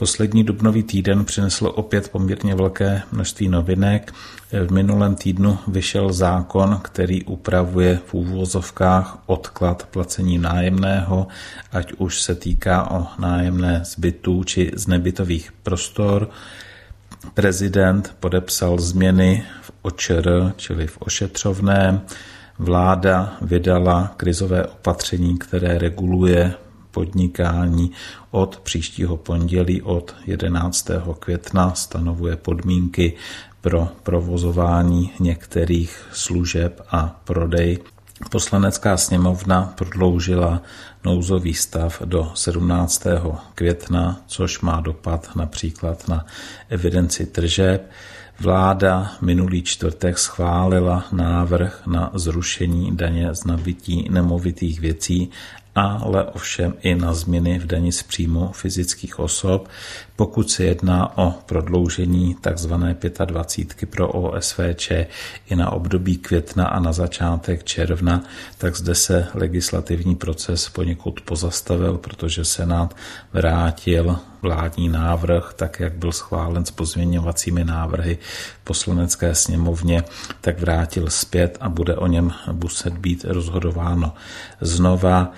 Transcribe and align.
Poslední 0.00 0.44
dubnový 0.44 0.82
týden 0.82 1.24
přinesl 1.24 1.72
opět 1.74 2.08
poměrně 2.08 2.54
velké 2.54 3.02
množství 3.12 3.48
novinek. 3.48 4.14
V 4.66 4.72
minulém 4.72 5.14
týdnu 5.14 5.58
vyšel 5.68 6.12
zákon, 6.12 6.80
který 6.82 7.24
upravuje 7.24 8.00
v 8.06 8.14
úvozovkách 8.14 9.18
odklad 9.26 9.86
placení 9.90 10.38
nájemného, 10.38 11.26
ať 11.72 11.92
už 11.92 12.22
se 12.22 12.34
týká 12.34 12.90
o 12.90 13.06
nájemné 13.18 13.80
zbytů 13.84 14.44
či 14.44 14.70
z 14.74 14.86
nebytových 14.86 15.52
prostor. 15.62 16.30
Prezident 17.34 18.16
podepsal 18.20 18.78
změny 18.78 19.44
v 19.62 19.70
OČR, 19.82 20.52
čili 20.56 20.86
v 20.86 20.98
ošetřovném. 21.00 22.00
Vláda 22.58 23.36
vydala 23.42 24.14
krizové 24.16 24.66
opatření, 24.66 25.38
které 25.38 25.78
reguluje 25.78 26.54
podnikání 26.90 27.90
od 28.30 28.60
příštího 28.60 29.16
pondělí 29.16 29.82
od 29.82 30.14
11. 30.26 30.90
května 31.18 31.74
stanovuje 31.74 32.36
podmínky 32.36 33.16
pro 33.60 33.88
provozování 34.02 35.12
některých 35.20 36.08
služeb 36.12 36.80
a 36.90 37.20
prodej. 37.24 37.78
Poslanecká 38.30 38.96
sněmovna 38.96 39.72
prodloužila 39.76 40.62
nouzový 41.04 41.54
stav 41.54 42.02
do 42.04 42.32
17. 42.34 43.04
května, 43.54 44.20
což 44.26 44.60
má 44.60 44.80
dopad 44.80 45.36
například 45.36 46.08
na 46.08 46.26
evidenci 46.68 47.26
tržeb. 47.26 47.90
Vláda 48.40 49.12
minulý 49.20 49.62
čtvrtek 49.62 50.18
schválila 50.18 51.04
návrh 51.12 51.82
na 51.86 52.10
zrušení 52.14 52.96
daně 52.96 53.34
z 53.34 53.44
nabití 53.44 54.08
nemovitých 54.10 54.80
věcí 54.80 55.30
ale 55.86 56.24
ovšem 56.24 56.74
i 56.80 56.94
na 56.94 57.14
změny 57.14 57.58
v 57.58 57.66
dani 57.66 57.92
z 57.92 58.02
příjmu 58.02 58.50
fyzických 58.52 59.18
osob, 59.18 59.68
pokud 60.16 60.50
se 60.50 60.64
jedná 60.64 61.18
o 61.18 61.30
prodloužení 61.46 62.36
tzv. 62.40 62.72
25 63.24 63.90
pro 63.90 64.08
OSVČ 64.08 64.90
i 65.50 65.56
na 65.56 65.70
období 65.72 66.16
května 66.16 66.66
a 66.66 66.80
na 66.80 66.92
začátek 66.92 67.64
června, 67.64 68.24
tak 68.58 68.76
zde 68.76 68.94
se 68.94 69.26
legislativní 69.34 70.16
proces 70.16 70.68
poněkud 70.68 71.20
pozastavil, 71.20 71.98
protože 71.98 72.44
Senát 72.44 72.96
vrátil 73.32 74.18
vládní 74.42 74.88
návrh, 74.88 75.52
tak 75.56 75.80
jak 75.80 75.92
byl 75.92 76.12
schválen 76.12 76.64
s 76.64 76.70
pozměňovacími 76.70 77.64
návrhy 77.64 78.18
poslanecké 78.64 79.34
sněmovně, 79.34 80.04
tak 80.40 80.60
vrátil 80.60 81.10
zpět 81.10 81.58
a 81.60 81.68
bude 81.68 81.96
o 81.96 82.06
něm 82.06 82.32
muset 82.52 82.98
být 82.98 83.24
rozhodováno 83.24 84.14
znova. 84.60 85.32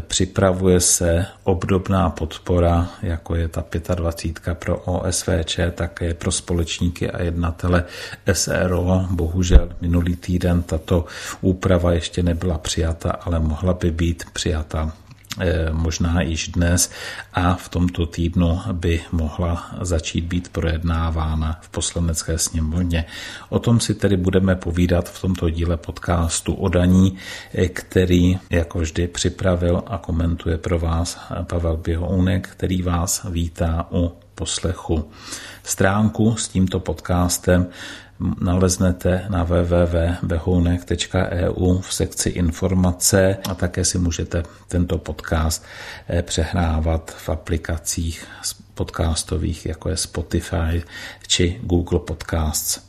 Připravuje 0.00 0.80
se 0.80 1.26
obdobná 1.44 2.10
podpora, 2.10 2.88
jako 3.02 3.34
je 3.34 3.48
ta 3.48 3.64
25 3.94 4.58
pro 4.58 4.78
OSVČ, 4.78 5.60
také 5.74 6.14
pro 6.14 6.32
společníky 6.32 7.10
a 7.10 7.22
jednatele 7.22 7.84
SRO. 8.32 9.06
Bohužel 9.10 9.68
minulý 9.80 10.16
týden 10.16 10.62
tato 10.62 11.04
úprava 11.40 11.92
ještě 11.92 12.22
nebyla 12.22 12.58
přijata, 12.58 13.10
ale 13.10 13.40
mohla 13.40 13.74
by 13.74 13.90
být 13.90 14.24
přijata 14.32 14.92
možná 15.72 16.22
již 16.22 16.48
dnes 16.48 16.90
a 17.34 17.54
v 17.54 17.68
tomto 17.68 18.06
týdnu 18.06 18.60
by 18.72 19.00
mohla 19.12 19.70
začít 19.80 20.24
být 20.24 20.48
projednávána 20.48 21.58
v 21.62 21.68
poslanecké 21.68 22.38
sněmovně. 22.38 23.04
O 23.48 23.58
tom 23.58 23.80
si 23.80 23.94
tedy 23.94 24.16
budeme 24.16 24.54
povídat 24.56 25.08
v 25.08 25.20
tomto 25.20 25.50
díle 25.50 25.76
podcastu 25.76 26.54
o 26.54 26.68
daní, 26.68 27.16
eh, 27.54 27.68
který 27.68 28.38
jako 28.50 28.78
vždy 28.78 29.06
připravil 29.08 29.82
a 29.86 29.98
komentuje 29.98 30.58
pro 30.58 30.78
vás 30.78 31.18
Pavel 31.42 31.76
Běhounek, 31.76 32.48
který 32.48 32.82
vás 32.82 33.26
vítá 33.30 33.86
u 33.92 34.12
poslechu. 34.38 35.10
Stránku 35.62 36.36
s 36.36 36.48
tímto 36.48 36.80
podcastem 36.80 37.66
naleznete 38.40 39.26
na 39.28 39.44
www.behounek.eu 39.44 41.78
v 41.78 41.94
sekci 41.94 42.28
informace 42.28 43.36
a 43.50 43.54
také 43.54 43.84
si 43.84 43.98
můžete 43.98 44.42
tento 44.68 44.98
podcast 44.98 45.64
eh, 46.08 46.22
přehrávat 46.22 47.10
v 47.10 47.28
aplikacích 47.28 48.26
podcastových, 48.74 49.66
jako 49.66 49.88
je 49.88 49.96
Spotify 49.96 50.82
či 51.26 51.60
Google 51.62 51.98
Podcasts. 51.98 52.87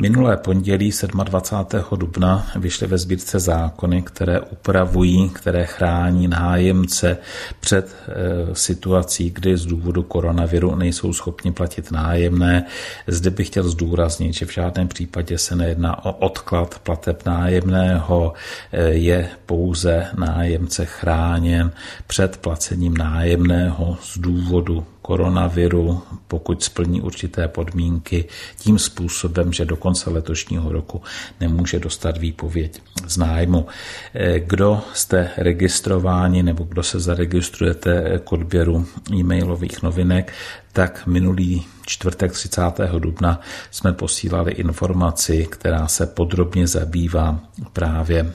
Minulé 0.00 0.36
pondělí 0.36 0.90
27. 1.24 1.98
dubna 1.98 2.46
vyšly 2.56 2.86
ve 2.86 2.98
sbírce 2.98 3.38
zákony, 3.38 4.02
které 4.02 4.40
upravují, 4.40 5.28
které 5.28 5.66
chrání 5.66 6.28
nájemce 6.28 7.18
před 7.60 7.96
e, 8.08 8.54
situací, 8.54 9.30
kdy 9.30 9.56
z 9.56 9.66
důvodu 9.66 10.02
koronaviru 10.02 10.74
nejsou 10.74 11.12
schopni 11.12 11.52
platit 11.52 11.90
nájemné. 11.90 12.66
Zde 13.06 13.30
bych 13.30 13.46
chtěl 13.46 13.68
zdůraznit, 13.68 14.34
že 14.34 14.46
v 14.46 14.52
žádném 14.52 14.88
případě 14.88 15.38
se 15.38 15.56
nejedná 15.56 16.04
o 16.04 16.12
odklad 16.12 16.78
plateb 16.78 17.26
nájemného, 17.26 18.32
e, 18.72 18.82
je 18.88 19.28
pouze 19.46 20.06
nájemce 20.18 20.84
chráněn 20.84 21.70
před 22.06 22.36
placením 22.36 22.96
nájemného 22.96 23.96
z 24.02 24.18
důvodu 24.18 24.86
koronaviru, 25.02 26.02
pokud 26.28 26.62
splní 26.62 27.00
určité 27.00 27.48
podmínky, 27.48 28.24
tím 28.58 28.78
způsobem, 28.78 29.52
že 29.52 29.64
do 29.64 29.76
konce 29.76 30.10
letošního 30.10 30.72
roku 30.72 31.02
nemůže 31.40 31.78
dostat 31.78 32.18
výpověď 32.18 32.82
z 33.06 33.16
nájmu. 33.16 33.66
Eh, 34.14 34.40
kdo 34.40 34.80
jste 34.94 35.30
registrováni 35.36 36.42
nebo 36.42 36.64
kdo 36.64 36.82
se 36.82 37.00
zaregistrujete 37.00 38.20
k 38.24 38.32
odběru 38.32 38.86
e-mailových 39.12 39.82
novinek, 39.82 40.32
tak 40.72 41.06
minulý 41.06 41.64
čtvrtek 41.86 42.32
30. 42.32 42.98
dubna 42.98 43.40
jsme 43.70 43.92
posílali 43.92 44.52
informaci, 44.52 45.46
která 45.50 45.88
se 45.88 46.06
podrobně 46.06 46.66
zabývá 46.66 47.40
právě 47.72 48.32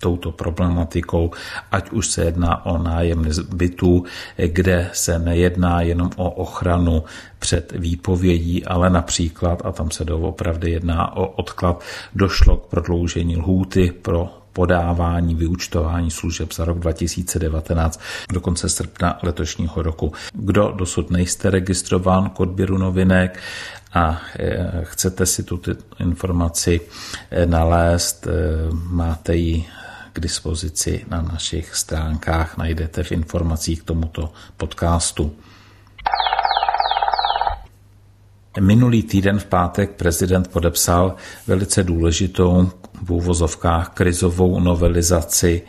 touto 0.00 0.32
problematikou, 0.32 1.30
ať 1.72 1.90
už 1.90 2.06
se 2.06 2.24
jedná 2.24 2.66
o 2.66 2.78
nájem 2.78 3.28
bytů, 3.54 4.04
kde 4.36 4.90
se 4.92 5.18
nejedná 5.18 5.80
jenom 5.80 6.10
o 6.16 6.30
ochranu 6.30 7.04
před 7.38 7.72
výpovědí, 7.72 8.64
ale 8.64 8.90
například, 8.90 9.62
a 9.64 9.72
tam 9.72 9.90
se 9.90 10.04
doopravdy 10.04 10.70
jedná 10.70 11.16
o 11.16 11.26
odklad, 11.26 11.82
došlo 12.14 12.56
k 12.56 12.66
prodloužení 12.66 13.36
lhůty 13.36 13.92
pro 14.02 14.40
podávání 14.52 15.34
vyučtování 15.34 16.10
služeb 16.10 16.52
za 16.52 16.64
rok 16.64 16.78
2019 16.78 18.00
do 18.32 18.40
konce 18.40 18.68
srpna 18.68 19.18
letošního 19.22 19.82
roku. 19.82 20.12
Kdo 20.32 20.72
dosud 20.76 21.10
nejste 21.10 21.50
registrován 21.50 22.30
k 22.30 22.40
odběru 22.40 22.78
novinek 22.78 23.38
a 23.94 24.20
e, 24.38 24.84
chcete 24.84 25.26
si 25.26 25.42
tuto 25.42 25.72
informaci 25.98 26.80
e, 27.30 27.46
nalézt, 27.46 28.26
e, 28.26 28.30
máte 28.72 29.36
ji 29.36 29.64
k 30.12 30.20
dispozici 30.20 31.04
na 31.08 31.22
našich 31.22 31.74
stránkách, 31.74 32.56
najdete 32.56 33.02
v 33.02 33.12
informacích 33.12 33.82
k 33.82 33.84
tomuto 33.84 34.32
podcastu. 34.56 35.32
Minulý 38.60 39.02
týden 39.02 39.38
v 39.38 39.46
pátek 39.46 39.90
prezident 39.90 40.48
podepsal 40.48 41.16
velice 41.46 41.82
důležitou 41.82 42.70
v 43.02 43.12
úvozovkách 43.12 43.88
krizovou 43.88 44.60
novelizaci, 44.60 45.62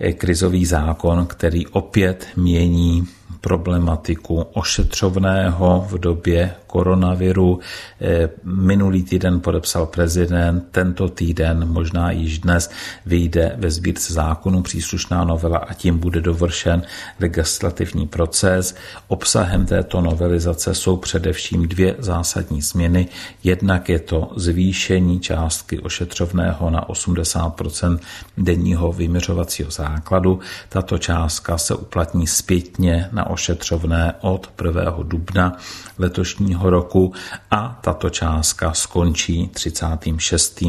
eh, 0.00 0.12
krizový 0.12 0.66
zákon, 0.66 1.26
který 1.26 1.66
opět 1.66 2.26
mění 2.36 3.08
problematiku 3.40 4.40
ošetřovného 4.52 5.86
v 5.90 5.98
době 5.98 6.54
koronaviru. 6.66 7.60
Eh, 8.00 8.28
minulý 8.44 9.02
týden 9.02 9.40
podepsal 9.40 9.86
prezident, 9.86 10.64
tento 10.70 11.08
týden, 11.08 11.68
možná 11.68 12.10
již 12.10 12.38
dnes, 12.38 12.70
vyjde 13.06 13.54
ve 13.56 13.70
sbírce 13.70 14.12
zákonu 14.12 14.62
příslušná 14.62 15.24
novela 15.24 15.58
a 15.58 15.74
tím 15.74 15.98
bude 15.98 16.20
dovršen 16.20 16.82
legislativní 17.20 18.06
proces. 18.06 18.74
Obsahem 19.08 19.66
této 19.66 20.00
novelizace 20.00 20.74
jsou 20.74 20.96
především 20.96 21.68
dvě 21.68 21.94
zásadní 21.98 22.62
změny. 22.62 23.08
Jednak 23.44 23.88
je 23.88 23.98
to 23.98 24.32
zvýšení 24.36 25.20
částky 25.20 25.80
ošetřovného 25.80 26.70
na 26.70 26.88
80% 26.88 27.98
denního 28.38 28.92
vyměřovacího 28.92 29.70
základu. 29.70 30.40
Tato 30.68 30.98
částka 30.98 31.58
se 31.58 31.74
uplatní 31.74 32.26
zpětně 32.26 33.08
na 33.12 33.27
ošetřovné 33.28 34.14
od 34.20 34.50
1. 34.64 34.96
dubna 35.02 35.56
letošního 35.98 36.70
roku 36.70 37.12
a 37.50 37.78
tato 37.82 38.10
částka 38.10 38.72
skončí 38.72 39.48
36. 39.48 40.62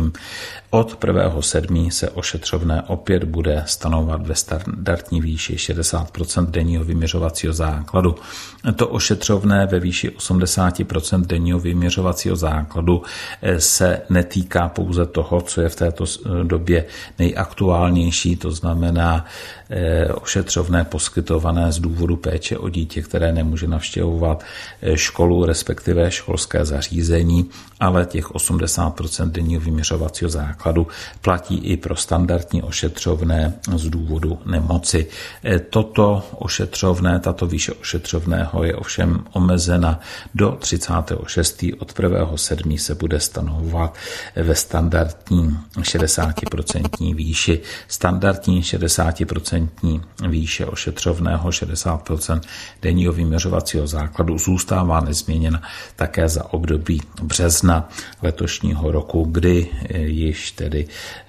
Od 0.72 1.04
1.7. 1.04 1.90
se 1.90 2.10
ošetřovné 2.10 2.82
opět 2.88 3.24
bude 3.24 3.64
stanovat 3.66 4.28
ve 4.28 4.36
standardní 4.36 5.22
výši 5.22 5.56
60% 5.56 6.46
denního 6.46 6.84
vyměřovacího 6.84 7.54
základu. 7.54 8.16
To 8.76 8.88
ošetřovné 8.88 9.66
ve 9.66 9.80
výši 9.80 10.10
80% 10.10 11.26
denního 11.26 11.60
vyměřovacího 11.60 12.36
základu 12.36 13.02
se 13.58 14.02
netýká 14.10 14.70
pouze 14.70 15.06
toho, 15.06 15.42
co 15.42 15.62
je 15.62 15.70
v 15.70 15.76
této 15.76 15.90
této 16.06 16.44
době 16.44 16.86
nejaktuálnější, 17.20 18.36
to 18.36 18.52
znamená 18.52 19.26
ošetřovné 20.22 20.84
poskytované 20.84 21.72
z 21.72 21.80
důvodu 21.80 22.16
péče 22.16 22.58
o 22.58 22.70
dítě, 22.70 23.02
které 23.02 23.32
nemůže 23.32 23.68
navštěvovat 23.68 24.44
školu, 24.96 25.46
respektive 25.46 26.12
školské 26.12 26.66
zařízení, 26.66 27.50
ale 27.80 28.06
těch 28.06 28.32
80% 28.32 29.32
denního 29.32 29.62
vyměřovacího 29.62 30.30
základu 30.30 30.59
platí 31.22 31.58
i 31.58 31.78
pro 31.78 31.96
standardní 31.96 32.64
ošetřovné 32.64 33.54
z 33.76 33.90
důvodu 33.90 34.40
nemoci. 34.46 35.08
Toto 35.70 36.24
ošetřovné, 36.36 37.20
tato 37.20 37.48
výše 37.48 37.74
ošetřovného 37.74 38.64
je 38.64 38.76
ovšem 38.76 39.24
omezena 39.32 40.00
do 40.36 40.52
36. 40.60 41.64
od 41.80 41.94
1.7. 41.94 42.78
se 42.78 42.96
bude 42.96 43.20
stanovovat 43.20 43.98
ve 44.36 44.56
standardní 44.56 45.58
60% 45.78 47.16
výši. 47.16 47.60
Standardní 47.88 48.62
60% 48.62 49.70
výše 50.30 50.66
ošetřovného 50.66 51.50
60% 51.50 52.42
denního 52.82 53.14
vyměřovacího 53.14 53.88
základu 53.88 54.38
zůstává 54.38 55.00
nezměněna 55.02 55.62
také 55.96 56.30
za 56.30 56.54
období 56.54 57.02
března 57.22 57.90
letošního 58.22 58.92
roku, 58.92 59.24
kdy 59.32 59.68
již 59.96 60.49
tedy 60.52 60.88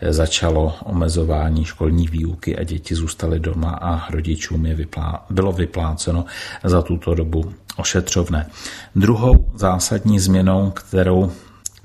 začalo 0.09 0.75
omezování 0.85 1.65
školní 1.65 2.09
výuky 2.09 2.57
a 2.57 2.65
děti 2.65 2.95
zůstaly 2.95 3.41
doma 3.41 3.71
a 3.71 4.11
rodičům 4.11 4.67
je 4.67 4.75
vyplá, 4.75 5.27
bylo 5.31 5.53
vypláceno 5.53 6.25
za 6.65 6.83
tuto 6.83 7.15
dobu 7.15 7.53
ošetřovné. 7.77 8.47
Druhou 8.95 9.51
zásadní 9.55 10.21
změnou, 10.21 10.71
kterou 10.71 11.33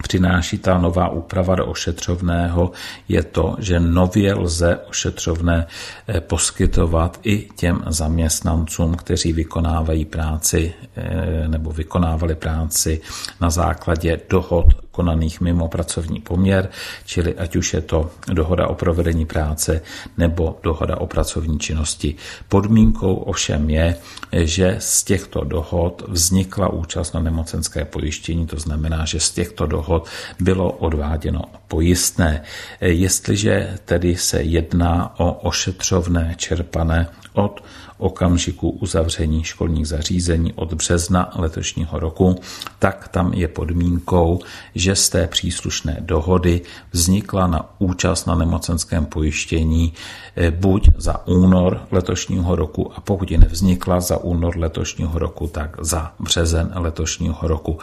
přináší 0.04 0.58
ta 0.58 0.78
nová 0.78 1.10
úprava 1.10 1.56
do 1.56 1.66
ošetřovného, 1.66 2.72
je 3.08 3.24
to, 3.24 3.56
že 3.60 3.80
nově 3.80 4.34
lze 4.34 4.78
ošetřovné 4.90 5.68
eh, 6.08 6.22
poskytovat 6.22 7.20
i 7.24 7.48
těm 7.56 7.84
zaměstnancům, 7.88 8.96
kteří 8.96 9.34
vykonávají 9.34 10.06
práci 10.06 10.74
eh, 10.96 11.48
nebo 11.48 11.72
vykonávali 11.72 12.36
práci 12.36 13.02
na 13.42 13.50
základě 13.50 14.20
dohod 14.30 14.66
konaných 14.96 15.42
mimo 15.42 15.68
pracovní 15.68 16.22
poměr, 16.24 16.70
čili 17.06 17.36
ať 17.36 17.56
už 17.56 17.74
je 17.74 17.82
to 17.82 18.12
dohoda 18.32 18.68
o 18.68 18.76
provedení 18.76 19.26
práce 19.26 19.82
nebo 20.18 20.58
dohoda 20.64 20.98
o 20.98 21.08
pracovní 21.08 21.60
činnosti. 21.60 22.16
Podmínkou 22.48 23.16
ovšem 23.16 23.70
je, 23.70 23.96
že 24.32 24.76
z 24.80 25.04
těchto 25.04 25.44
dohod 25.44 26.04
vznikla 26.08 26.70
účast 26.70 27.14
na 27.14 27.20
nemocenské 27.20 27.86
pojištění, 27.86 28.48
to 28.48 28.60
znamená, 28.60 29.06
že 29.06 29.20
z 29.20 29.32
těchto 29.32 29.66
dohod 29.66 30.08
bylo 30.40 30.72
odváděno 30.72 31.42
pojistné. 31.68 32.44
Jestliže 32.82 33.78
tedy 33.86 34.16
se 34.16 34.42
jedná 34.42 35.20
o 35.20 35.34
ošetřovné 35.34 36.36
čerpané 36.38 37.08
od 37.34 37.64
okamžiku 37.98 38.70
uzavření 38.70 39.44
školních 39.44 39.88
zařízení 39.88 40.54
od 40.54 40.74
března 40.74 41.32
letošního 41.36 42.00
roku, 42.00 42.36
tak 42.80 43.08
tam 43.08 43.34
je 43.34 43.48
podmínkou, 43.48 44.40
že 44.76 44.96
z 44.96 45.10
té 45.10 45.28
příslušné 45.28 45.98
dohody 46.00 46.62
vznikla 46.92 47.48
na 47.48 47.76
účast 47.80 48.26
na 48.26 48.36
nemocenském 48.36 49.06
pojištění 49.06 49.94
eh, 50.36 50.52
buď 50.52 50.90
za 50.98 51.28
únor 51.28 51.88
letošního 51.92 52.56
roku 52.56 52.92
a 52.96 53.02
pokud 53.02 53.32
ji 53.32 53.38
nevznikla 53.38 54.00
za 54.00 54.18
únor 54.18 54.58
letošního 54.58 55.20
roku, 55.20 55.48
tak 55.48 55.78
za 55.82 56.14
březen 56.20 56.72
letošního 56.76 57.48
roku. 57.48 57.80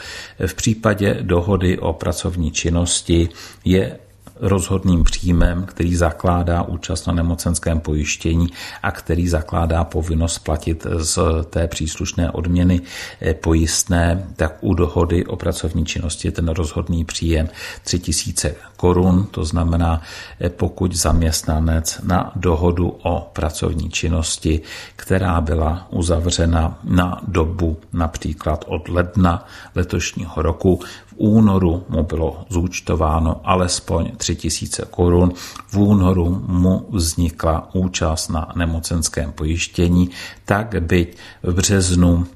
V 0.47 0.55
případě 0.55 1.19
dohody 1.23 1.79
o 1.79 1.93
pracovní 1.93 2.50
činnosti 2.50 3.29
je 3.64 3.99
rozhodným 4.42 5.04
příjmem, 5.04 5.64
který 5.64 5.96
zakládá 5.96 6.62
účast 6.62 7.06
na 7.06 7.12
nemocenském 7.12 7.80
pojištění 7.80 8.46
a 8.82 8.90
který 8.90 9.28
zakládá 9.28 9.84
povinnost 9.84 10.38
platit 10.38 10.86
z 10.96 11.18
té 11.50 11.68
příslušné 11.68 12.30
odměny 12.30 12.80
eh, 13.20 13.34
pojistné, 13.34 14.26
tak 14.36 14.58
u 14.60 14.74
dohody 14.74 15.26
o 15.26 15.36
pracovní 15.36 15.86
činnosti 15.86 16.28
je 16.28 16.32
ten 16.32 16.48
rozhodný 16.48 17.04
příjem 17.04 17.48
3000 17.84 18.54
korun, 18.76 19.26
to 19.30 19.44
znamená, 19.44 20.02
eh, 20.40 20.48
pokud 20.48 20.94
zaměstnanec 20.94 22.00
na 22.02 22.32
dohodu 22.36 22.88
o 23.02 23.30
pracovní 23.32 23.90
činnosti, 23.90 24.60
která 24.96 25.40
byla 25.40 25.86
uzavřena 25.90 26.78
na 26.84 27.20
dobu 27.28 27.76
například 27.92 28.64
od 28.68 28.88
ledna 28.88 29.46
letošního 29.74 30.42
roku, 30.42 30.80
únoru 31.17 31.85
mu 31.88 32.03
bylo 32.03 32.44
zúčtováno 32.49 33.41
alespoň 33.44 34.11
3000 34.17 34.85
korun. 34.91 35.32
V 35.69 35.76
únoru 35.76 36.44
mu 36.47 36.87
vznikla 36.91 37.75
účast 37.75 38.29
na 38.29 38.53
nemocenském 38.56 39.32
pojištění, 39.32 40.11
tak 40.44 40.82
byť 40.82 41.17
v 41.43 41.55
březnu 41.55 42.26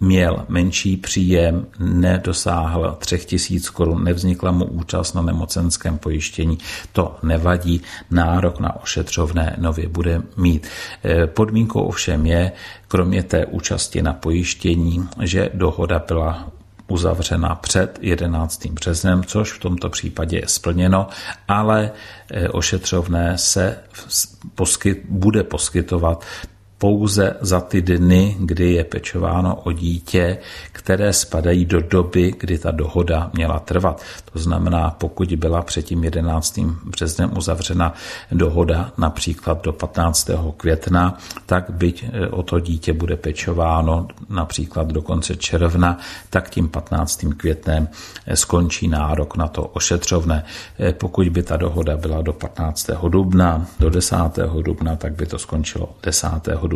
měl 0.00 0.44
menší 0.48 0.96
příjem, 0.96 1.66
nedosáhl 1.78 2.96
3000 2.98 3.70
korun, 3.70 4.04
nevznikla 4.04 4.52
mu 4.52 4.64
účast 4.64 5.14
na 5.14 5.22
nemocenském 5.22 5.98
pojištění, 5.98 6.58
to 6.92 7.16
nevadí, 7.22 7.82
nárok 8.10 8.60
na 8.60 8.82
ošetřovné 8.82 9.56
nově 9.58 9.88
bude 9.88 10.22
mít. 10.36 10.68
Eh, 11.04 11.26
podmínkou 11.26 11.82
ovšem 11.82 12.26
je, 12.26 12.52
kromě 12.88 13.22
té 13.22 13.46
účasti 13.46 14.02
na 14.02 14.12
pojištění, 14.12 15.08
že 15.22 15.50
dohoda 15.54 16.04
byla 16.08 16.50
uzavřena 16.88 17.54
před 17.54 17.98
11. 18.00 18.66
březnem, 18.66 19.24
což 19.24 19.52
v 19.52 19.58
tomto 19.58 19.90
případě 19.90 20.36
je 20.36 20.48
splněno, 20.48 21.08
ale 21.48 21.90
eh, 22.30 22.48
ošetřovné 22.48 23.38
se 23.38 23.78
poskyt, 24.54 25.02
bude 25.08 25.42
poskytovat 25.42 26.24
pouze 26.84 27.36
za 27.40 27.60
ty 27.60 27.82
dny, 27.82 28.36
kdy 28.38 28.72
je 28.72 28.84
pečováno 28.84 29.54
o 29.54 29.72
dítě, 29.72 30.38
které 30.72 31.12
spadají 31.12 31.64
do 31.64 31.80
doby, 31.80 32.34
kdy 32.40 32.58
ta 32.58 32.70
dohoda 32.70 33.30
měla 33.32 33.58
trvat. 33.58 34.02
To 34.32 34.38
znamená, 34.38 34.90
pokud 34.90 35.32
byla 35.32 35.62
před 35.62 35.82
tím 35.82 36.04
11. 36.04 36.58
březnem 36.84 37.36
uzavřena 37.36 37.94
dohoda 38.32 38.92
například 38.98 39.64
do 39.64 39.72
15. 39.72 40.30
května, 40.56 41.18
tak 41.46 41.70
byť 41.70 42.04
e, 42.12 42.28
o 42.28 42.42
to 42.42 42.60
dítě 42.60 42.92
bude 42.92 43.16
pečováno 43.16 44.06
například 44.28 44.92
do 44.92 45.02
konce 45.02 45.36
června, 45.36 45.98
tak 46.30 46.50
tím 46.50 46.68
15. 46.68 47.24
květnem 47.36 47.88
e, 48.26 48.36
skončí 48.36 48.88
nárok 48.88 49.36
na 49.36 49.48
to 49.48 49.62
ošetřovné. 49.62 50.44
E, 50.80 50.92
pokud 50.92 51.28
by 51.28 51.42
ta 51.42 51.56
dohoda 51.56 51.96
byla 51.96 52.22
do 52.22 52.32
15. 52.32 52.90
dubna, 53.08 53.66
do 53.80 53.90
10. 53.90 54.16
dubna, 54.62 54.96
tak 54.96 55.12
by 55.12 55.26
to 55.26 55.38
skončilo 55.38 55.88
10 56.02 56.28
dubna. 56.44 56.73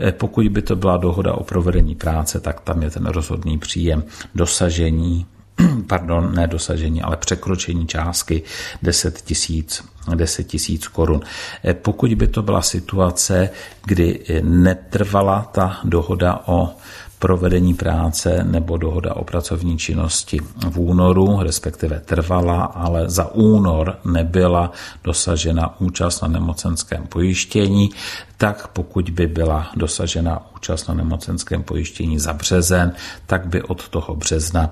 Eh, 0.00 0.12
pokud 0.12 0.48
by 0.48 0.62
to 0.62 0.76
byla 0.76 0.96
dohoda 0.96 1.32
o 1.32 1.44
provedení 1.44 1.94
práce, 1.94 2.40
tak 2.40 2.60
tam 2.60 2.82
je 2.82 2.90
ten 2.90 3.06
rozhodný 3.06 3.58
příjem 3.58 4.04
dosažení 4.34 5.26
pardon, 5.86 6.34
ne 6.34 6.46
dosažení, 6.46 7.02
ale 7.02 7.16
překročení 7.16 7.86
částky 7.86 8.42
10 8.82 9.20
tisíc 9.20 9.84
10 10.14 10.44
tisíc 10.44 10.88
korun. 10.88 11.20
Eh, 11.64 11.74
pokud 11.74 12.14
by 12.14 12.26
to 12.26 12.42
byla 12.42 12.62
situace, 12.62 13.50
kdy 13.84 14.20
netrvala 14.42 15.50
ta 15.52 15.80
dohoda 15.84 16.42
o 16.46 16.74
provedení 17.18 17.74
práce 17.74 18.44
nebo 18.44 18.76
dohoda 18.76 19.16
o 19.16 19.24
pracovní 19.24 19.78
činnosti 19.78 20.40
v 20.70 20.78
únoru, 20.78 21.38
respektive 21.42 22.00
trvala, 22.00 22.64
ale 22.64 23.10
za 23.10 23.34
únor 23.34 23.98
nebyla 24.04 24.72
dosažena 25.04 25.80
účast 25.80 26.20
na 26.22 26.28
nemocenském 26.28 27.06
pojištění, 27.06 27.90
tak 28.36 28.68
pokud 28.68 29.10
by 29.10 29.26
byla 29.26 29.70
dosažena 29.76 30.46
účast 30.56 30.88
na 30.88 30.94
nemocenském 30.94 31.62
pojištění 31.62 32.18
za 32.18 32.32
březen, 32.32 32.92
tak 33.26 33.46
by 33.46 33.62
od 33.62 33.88
toho 33.88 34.14
března 34.14 34.70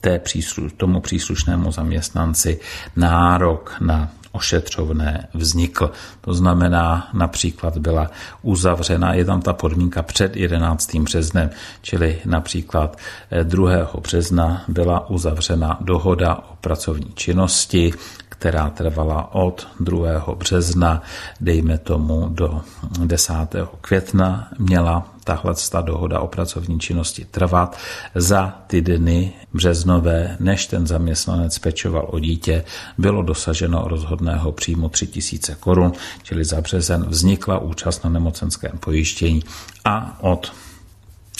té 0.00 0.18
příslu, 0.18 0.70
tomu 0.76 1.00
příslušnému 1.00 1.72
zaměstnanci 1.72 2.60
nárok 2.96 3.76
na 3.80 4.10
ošetřovné 4.36 5.28
vznikl. 5.34 5.90
To 6.20 6.34
znamená, 6.34 7.08
například 7.12 7.78
byla 7.78 8.10
uzavřena, 8.42 9.14
je 9.14 9.24
tam 9.24 9.40
ta 9.42 9.52
podmínka 9.52 10.02
před 10.02 10.36
11. 10.36 10.96
březnem, 10.96 11.50
čili 11.82 12.18
například 12.24 12.96
2. 13.42 13.72
Eh, 13.72 14.00
března 14.00 14.62
byla 14.68 15.10
uzavřena 15.10 15.78
dohoda 15.80 16.34
o 16.34 16.56
pracovní 16.60 17.12
činnosti, 17.14 17.92
která 18.28 18.70
trvala 18.70 19.34
od 19.34 19.68
2. 19.80 20.34
března, 20.34 21.02
dejme 21.40 21.78
tomu 21.78 22.28
do 22.28 22.60
10. 23.04 23.32
května, 23.80 24.48
měla 24.58 25.15
tahle 25.26 25.54
ta 25.70 25.80
dohoda 25.80 26.20
o 26.20 26.26
pracovní 26.26 26.80
činnosti 26.80 27.26
trvat 27.30 27.78
za 28.14 28.62
ty 28.66 28.80
dny 28.80 29.32
březnové, 29.54 30.36
než 30.40 30.66
ten 30.66 30.86
zaměstnanec 30.86 31.58
pečoval 31.58 32.06
o 32.10 32.18
dítě, 32.18 32.64
bylo 32.98 33.22
dosaženo 33.22 33.84
rozhodného 33.88 34.52
příjmu 34.52 34.88
3000 34.88 35.54
korun, 35.60 35.92
čili 36.22 36.44
za 36.44 36.60
březen 36.60 37.06
vznikla 37.08 37.58
účast 37.58 38.04
na 38.04 38.10
nemocenském 38.10 38.78
pojištění 38.78 39.42
a 39.84 40.18
od 40.20 40.52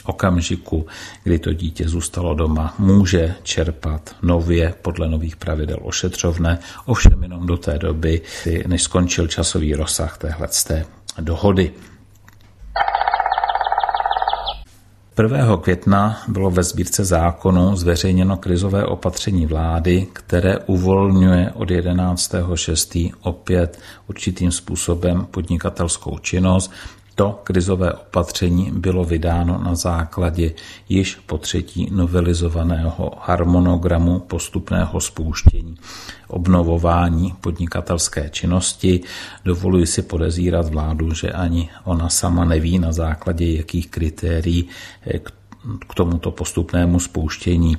okamžiku, 0.05 0.87
kdy 1.25 1.38
to 1.38 1.52
dítě 1.52 1.88
zůstalo 1.88 2.35
doma, 2.35 2.75
může 2.78 3.35
čerpat 3.43 4.16
nově 4.23 4.75
podle 4.83 5.09
nových 5.09 5.37
pravidel 5.37 5.78
ošetřovné, 5.83 6.59
ovšem 6.87 7.23
jenom 7.23 7.47
do 7.47 7.57
té 7.57 7.78
doby, 7.78 8.23
než 8.66 8.83
skončil 8.83 9.26
časový 9.26 9.75
rozsah 9.75 10.19
téhle 10.19 10.49
dohody. 11.21 11.73
1. 15.23 15.56
května 15.56 16.23
bylo 16.28 16.50
ve 16.50 16.62
sbírce 16.62 17.04
zákonu 17.04 17.76
zveřejněno 17.76 18.37
krizové 18.37 18.85
opatření 18.85 19.46
vlády, 19.46 20.06
které 20.12 20.58
uvolňuje 20.58 21.52
od 21.54 21.70
11.6. 21.70 23.12
opět 23.20 23.78
určitým 24.08 24.52
způsobem 24.52 25.26
podnikatelskou 25.30 26.18
činnost 26.18 26.73
to 27.16 27.40
krizové 27.44 27.92
opatření 27.92 28.70
bylo 28.75 29.04
vydáno 29.04 29.61
na 29.64 29.75
základě 29.75 30.52
již 30.88 31.14
po 31.14 31.38
třetí 31.38 31.88
novelizovaného 31.92 33.12
harmonogramu 33.20 34.18
postupného 34.18 35.00
spouštění 35.00 35.76
obnovování 36.28 37.35
podnikatelské 37.40 38.28
činnosti. 38.28 39.00
Dovoluji 39.44 39.87
si 39.87 40.02
podezírat 40.02 40.68
vládu, 40.68 41.14
že 41.14 41.32
ani 41.32 41.70
ona 41.85 42.08
sama 42.08 42.44
neví 42.44 42.78
na 42.78 42.92
základě 42.92 43.56
jakých 43.56 43.88
kritérií 43.88 44.68
k 45.23 45.32
k 45.88 45.94
tomuto 45.94 46.30
postupnému 46.30 47.00
spouštění 47.00 47.76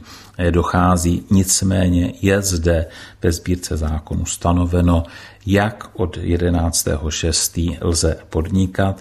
dochází. 0.52 1.24
Nicméně 1.32 2.14
je 2.22 2.42
zde 2.42 2.86
ve 3.22 3.32
sbírce 3.32 3.78
zákonu 3.78 4.26
stanoveno, 4.26 5.04
jak 5.50 5.90
od 5.94 6.18
11.6. 6.18 7.78
lze 7.82 8.18
podnikat 8.30 9.00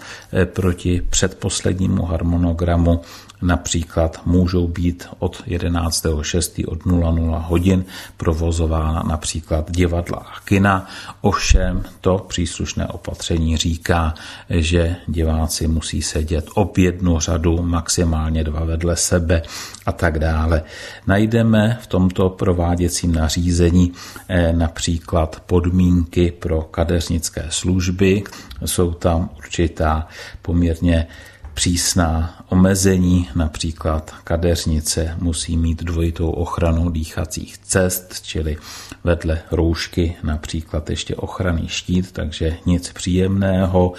proti 0.53 1.01
předposlednímu 1.09 2.05
harmonogramu 2.05 3.01
Například 3.41 4.21
můžou 4.25 4.67
být 4.67 5.07
od 5.19 5.43
11.6. 5.47 6.63
od 6.67 6.85
00 6.85 7.39
hodin 7.47 7.85
provozována 8.17 9.03
například 9.07 9.71
divadla 9.71 10.17
a 10.17 10.39
kina. 10.45 10.87
Ovšem 11.21 11.83
to 12.01 12.25
příslušné 12.27 12.87
opatření 12.87 13.57
říká, 13.57 14.13
že 14.49 14.95
diváci 15.07 15.67
musí 15.67 16.01
sedět 16.01 16.49
ob 16.53 16.77
jednu 16.77 17.19
řadu, 17.19 17.61
maximálně 17.61 18.43
dva 18.43 18.63
vedle 18.63 18.95
sebe 18.95 19.41
a 19.85 19.91
tak 19.91 20.19
dále. 20.19 20.63
Najdeme 21.07 21.77
v 21.81 21.87
tomto 21.87 22.29
prováděcím 22.29 23.15
nařízení 23.15 23.91
eh, 24.27 24.53
například 24.53 25.39
podmínky 25.45 26.31
pro 26.39 26.61
kadeřnické 26.61 27.45
služby. 27.49 28.23
Jsou 28.65 28.93
tam 28.93 29.29
určitá 29.37 30.07
poměrně 30.41 31.07
přísná 31.53 32.45
omezení, 32.49 33.29
například 33.35 34.13
kadeřnice 34.23 35.15
musí 35.19 35.57
mít 35.57 35.83
dvojitou 35.83 36.29
ochranu 36.29 36.89
dýchacích 36.89 37.57
cest, 37.57 38.21
čili 38.21 38.57
vedle 39.03 39.41
roušky 39.51 40.15
například 40.23 40.89
ještě 40.89 41.15
ochranný 41.15 41.67
štít, 41.67 42.11
takže 42.11 42.57
nic 42.65 42.91
příjemného. 42.93 43.93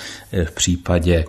V 0.45 0.51
případě 0.51 1.25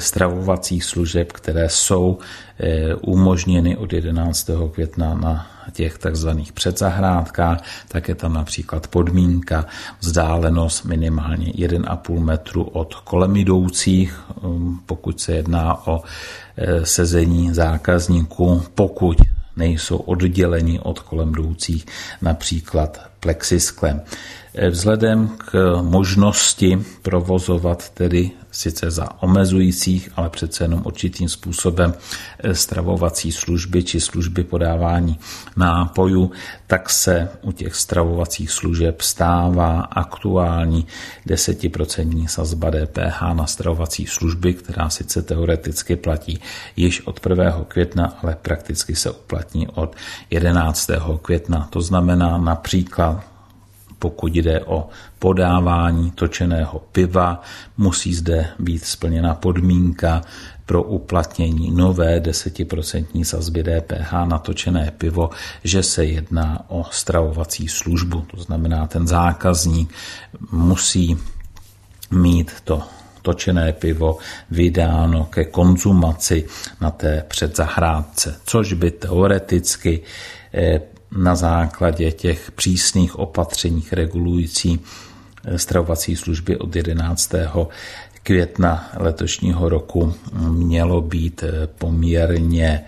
stravovacích 0.00 0.84
služeb, 0.84 1.32
které 1.32 1.68
jsou 1.68 2.18
eh, 2.58 2.94
umožněny 2.94 3.76
od 3.76 3.92
11. 3.92 4.50
května 4.72 5.14
na 5.14 5.46
těch 5.72 5.98
takzvaných 5.98 6.52
předzahrádkách, 6.52 7.58
tak 7.88 8.08
je 8.08 8.14
tam 8.14 8.32
například 8.32 8.86
podmínka 8.86 9.66
vzdálenost 10.00 10.84
minimálně 10.84 11.52
1,5 11.52 12.20
metru 12.20 12.62
od 12.64 12.94
kolem 12.94 13.36
jdoucích, 13.36 14.20
um, 14.42 14.80
pokud 14.86 15.20
se 15.20 15.32
jedná 15.32 15.86
o 15.86 16.02
eh, 16.56 16.86
sezení 16.86 17.54
zákazníků, 17.54 18.62
pokud 18.74 19.16
nejsou 19.56 19.96
odděleni 19.96 20.80
od 20.80 20.98
kolem 20.98 21.28
jdoucích 21.28 21.86
například 22.22 23.00
plexisklem. 23.20 24.02
Eh, 24.56 24.70
vzhledem 24.70 25.28
k 25.28 25.78
možnosti 25.82 26.78
provozovat 27.02 27.90
tedy 27.90 28.30
sice 28.50 28.90
za 28.90 29.22
omezujících, 29.22 30.10
ale 30.16 30.30
přece 30.30 30.64
jenom 30.64 30.82
určitým 30.84 31.28
způsobem 31.28 31.94
eh, 32.38 32.54
stravovací 32.54 33.32
služby 33.32 33.82
či 33.82 34.00
služby 34.00 34.44
podávání 34.44 35.18
nápojů, 35.56 36.30
tak 36.66 36.90
se 36.90 37.28
u 37.42 37.52
těch 37.52 37.74
stravovacích 37.74 38.50
služeb 38.50 39.00
stává 39.00 39.80
aktuální 39.80 40.86
desetiprocentní 41.26 42.28
sazba 42.28 42.70
DPH 42.70 43.22
na 43.32 43.46
stravovací 43.46 44.06
služby, 44.06 44.54
která 44.54 44.90
sice 44.90 45.22
teoreticky 45.22 45.96
platí 45.96 46.40
již 46.76 47.06
od 47.06 47.26
1. 47.28 47.64
května, 47.68 48.18
ale 48.22 48.36
prakticky 48.42 48.96
se 48.96 49.10
uplatní 49.10 49.68
od 49.68 49.96
11. 50.30 50.90
května. 51.22 51.68
To 51.70 51.80
znamená 51.80 52.38
například 52.38 53.33
pokud 54.04 54.36
jde 54.36 54.60
o 54.60 54.88
podávání 55.18 56.10
točeného 56.10 56.82
piva, 56.92 57.40
musí 57.76 58.14
zde 58.14 58.46
být 58.58 58.84
splněna 58.84 59.34
podmínka 59.34 60.22
pro 60.66 60.82
uplatnění 60.82 61.70
nové 61.70 62.20
10% 62.20 63.24
sazby 63.24 63.64
DPH 63.64 64.12
na 64.12 64.38
točené 64.38 64.92
pivo, 64.98 65.30
že 65.64 65.82
se 65.82 66.04
jedná 66.04 66.64
o 66.68 66.84
stravovací 66.90 67.68
službu. 67.68 68.20
To 68.20 68.42
znamená, 68.42 68.86
ten 68.86 69.06
zákazník 69.06 69.92
musí 70.52 71.16
mít 72.10 72.52
to 72.64 72.82
točené 73.22 73.72
pivo 73.72 74.18
vydáno 74.50 75.24
ke 75.24 75.44
konzumaci 75.44 76.44
na 76.80 76.90
té 76.90 77.24
předzahrádce, 77.28 78.40
což 78.44 78.72
by 78.72 78.90
teoreticky 78.90 80.02
eh, 80.54 80.93
na 81.16 81.34
základě 81.34 82.12
těch 82.12 82.50
přísných 82.50 83.18
opatření 83.18 83.84
regulující 83.92 84.80
eh, 85.44 85.58
stravovací 85.58 86.16
služby 86.16 86.58
od 86.58 86.76
11. 86.76 87.34
května 88.22 88.90
letošního 88.96 89.68
roku 89.68 90.14
mělo 90.48 91.00
být 91.00 91.42
eh, 91.42 91.66
poměrně 91.66 92.84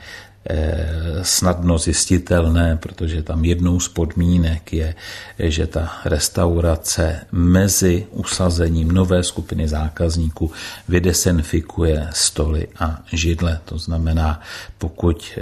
eh, 0.50 0.88
snadno 1.22 1.78
zjistitelné, 1.78 2.76
protože 2.76 3.22
tam 3.22 3.44
jednou 3.44 3.80
z 3.80 3.88
podmínek 3.88 4.72
je, 4.72 4.94
že 5.38 5.66
ta 5.66 5.92
restaurace 6.04 7.26
mezi 7.32 8.06
usazením 8.10 8.92
nové 8.92 9.22
skupiny 9.22 9.68
zákazníků 9.68 10.50
vydesenfikuje 10.88 12.08
stoly 12.12 12.68
a 12.78 13.02
židle. 13.12 13.60
To 13.64 13.78
znamená, 13.78 14.40
pokud 14.78 15.38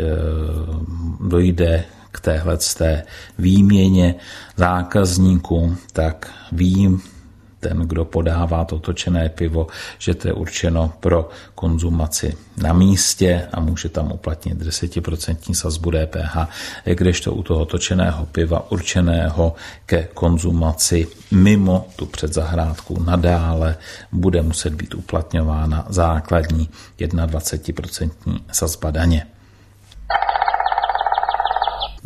dojde 1.21 1.85
k 2.15 2.21
téhle 2.21 2.59
té 2.79 3.03
výměně 3.39 4.15
zákazníků, 4.57 5.77
tak 5.93 6.31
vím, 6.53 7.03
ten, 7.61 7.79
kdo 7.81 8.05
podává 8.05 8.65
to 8.65 8.79
točené 8.79 9.29
pivo, 9.29 9.67
že 9.99 10.15
to 10.15 10.29
je 10.29 10.35
určeno 10.35 10.93
pro 11.01 11.29
konzumaci 11.55 12.37
na 12.61 12.73
místě 12.73 13.49
a 13.53 13.61
může 13.61 13.89
tam 13.89 14.13
uplatnit 14.13 14.61
10% 14.61 15.55
sazbu 15.55 15.91
DPH, 15.91 16.37
kdežto 16.85 17.33
u 17.33 17.43
toho 17.43 17.65
točeného 17.65 18.27
piva 18.27 18.71
určeného 18.71 19.55
ke 19.87 20.13
konzumaci 20.15 21.09
mimo 21.33 21.89
tu 21.97 22.07
předzahrádku 22.07 23.03
nadále 23.03 23.77
bude 24.13 24.43
muset 24.43 24.75
být 24.75 24.95
uplatňována 24.95 25.87
základní 25.89 26.69
21% 27.01 28.11
sazba 28.53 28.91
daně. 28.91 29.34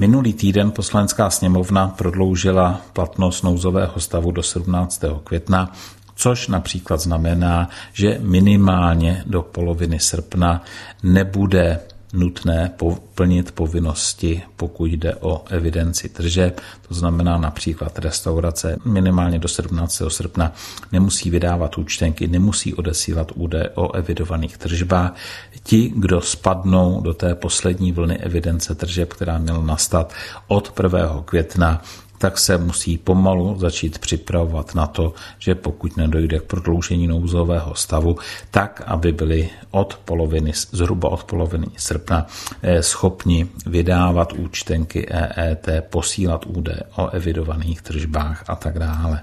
Minulý 0.00 0.32
týden 0.32 0.70
poslanecká 0.70 1.30
sněmovna 1.30 1.88
prodloužila 1.88 2.80
platnost 2.92 3.42
nouzového 3.42 4.00
stavu 4.00 4.30
do 4.30 4.42
17. 4.42 5.04
května, 5.24 5.72
což 6.14 6.48
například 6.48 7.00
znamená, 7.00 7.68
že 7.92 8.18
minimálně 8.22 9.22
do 9.26 9.42
poloviny 9.42 10.00
srpna 10.00 10.62
nebude 11.02 11.80
nutné 12.12 12.72
plnit 13.14 13.52
povinnosti, 13.52 14.42
pokud 14.56 14.84
jde 14.84 15.14
o 15.14 15.44
evidenci 15.48 16.08
tržeb. 16.08 16.60
To 16.88 16.94
znamená 16.94 17.38
například 17.38 17.98
restaurace 17.98 18.76
minimálně 18.84 19.38
do 19.38 19.48
17. 19.48 20.02
srpna 20.08 20.52
nemusí 20.92 21.30
vydávat 21.30 21.78
účtenky, 21.78 22.26
nemusí 22.26 22.74
odesílat 22.74 23.32
údaje 23.34 23.70
o 23.74 23.92
evidovaných 23.92 24.56
tržbách. 24.56 25.14
Ti, 25.62 25.92
kdo 25.96 26.20
spadnou 26.20 27.00
do 27.00 27.14
té 27.14 27.34
poslední 27.34 27.92
vlny 27.92 28.18
evidence 28.18 28.74
tržeb, 28.74 29.12
která 29.12 29.38
měla 29.38 29.62
nastat 29.62 30.12
od 30.48 30.72
1. 30.82 31.22
května, 31.24 31.82
tak 32.18 32.38
se 32.38 32.58
musí 32.58 32.98
pomalu 32.98 33.58
začít 33.58 33.98
připravovat 33.98 34.74
na 34.74 34.86
to, 34.86 35.14
že 35.38 35.54
pokud 35.54 35.96
nedojde 35.96 36.38
k 36.38 36.42
prodloužení 36.42 37.06
nouzového 37.06 37.74
stavu, 37.74 38.16
tak, 38.50 38.82
aby 38.86 39.12
byli 39.12 39.50
od 39.70 40.00
poloviny, 40.04 40.52
zhruba 40.70 41.08
od 41.08 41.24
poloviny 41.24 41.66
srpna 41.76 42.26
eh, 42.62 42.82
schopni 42.82 43.46
vydávat 43.66 44.32
účtenky 44.32 45.06
EET, 45.08 45.68
posílat 45.90 46.46
údaje 46.46 46.80
o 46.96 47.08
evidovaných 47.08 47.82
tržbách 47.82 48.44
a 48.48 48.56
tak 48.56 48.78
dále. 48.78 49.20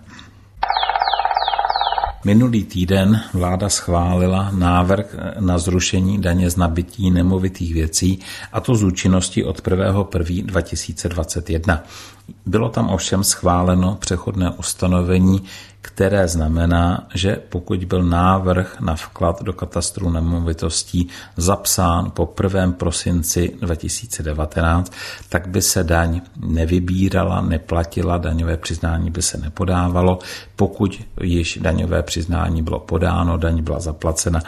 Minulý 2.26 2.64
týden 2.64 3.22
vláda 3.34 3.70
schválila 3.70 4.52
návrh 4.52 5.16
na 5.40 5.58
zrušení 5.58 6.22
daně 6.22 6.50
z 6.50 6.58
nabití 6.58 7.12
nemovitých 7.12 7.74
věcí, 7.74 8.20
a 8.54 8.60
to 8.60 8.76
z 8.76 8.84
účinnosti 8.84 9.44
od 9.44 9.62
1.1.2021. 9.62 11.80
Bylo 12.46 12.70
tam 12.70 12.90
ovšem 12.90 13.24
schváleno 13.24 13.98
přechodné 14.02 14.52
ustanovení, 14.52 15.44
které 15.86 16.28
znamená, 16.28 17.08
že 17.14 17.36
pokud 17.50 17.86
byl 17.86 18.04
návrh 18.04 18.80
na 18.80 18.96
vklad 18.96 19.44
do 19.44 19.54
katastru 19.54 20.10
nemovitostí 20.10 21.10
zapsán 21.38 22.12
po 22.12 22.34
1. 22.44 22.72
prosinci 22.72 23.56
2019, 23.62 24.94
tak 25.30 25.48
by 25.48 25.62
se 25.62 25.84
daň 25.84 26.22
nevybírala, 26.46 27.42
neplatila, 27.42 28.18
daňové 28.18 28.58
přiznání 28.58 29.12
by 29.12 29.22
se 29.22 29.38
nepodávalo. 29.38 30.20
Pokud 30.56 31.02
již 31.22 31.60
daňové 31.62 32.04
přiznání 32.04 32.62
bylo 32.62 32.80
podáno, 32.80 33.38
daň 33.38 33.62
byla 33.62 33.80
zaplacena, 33.80 34.42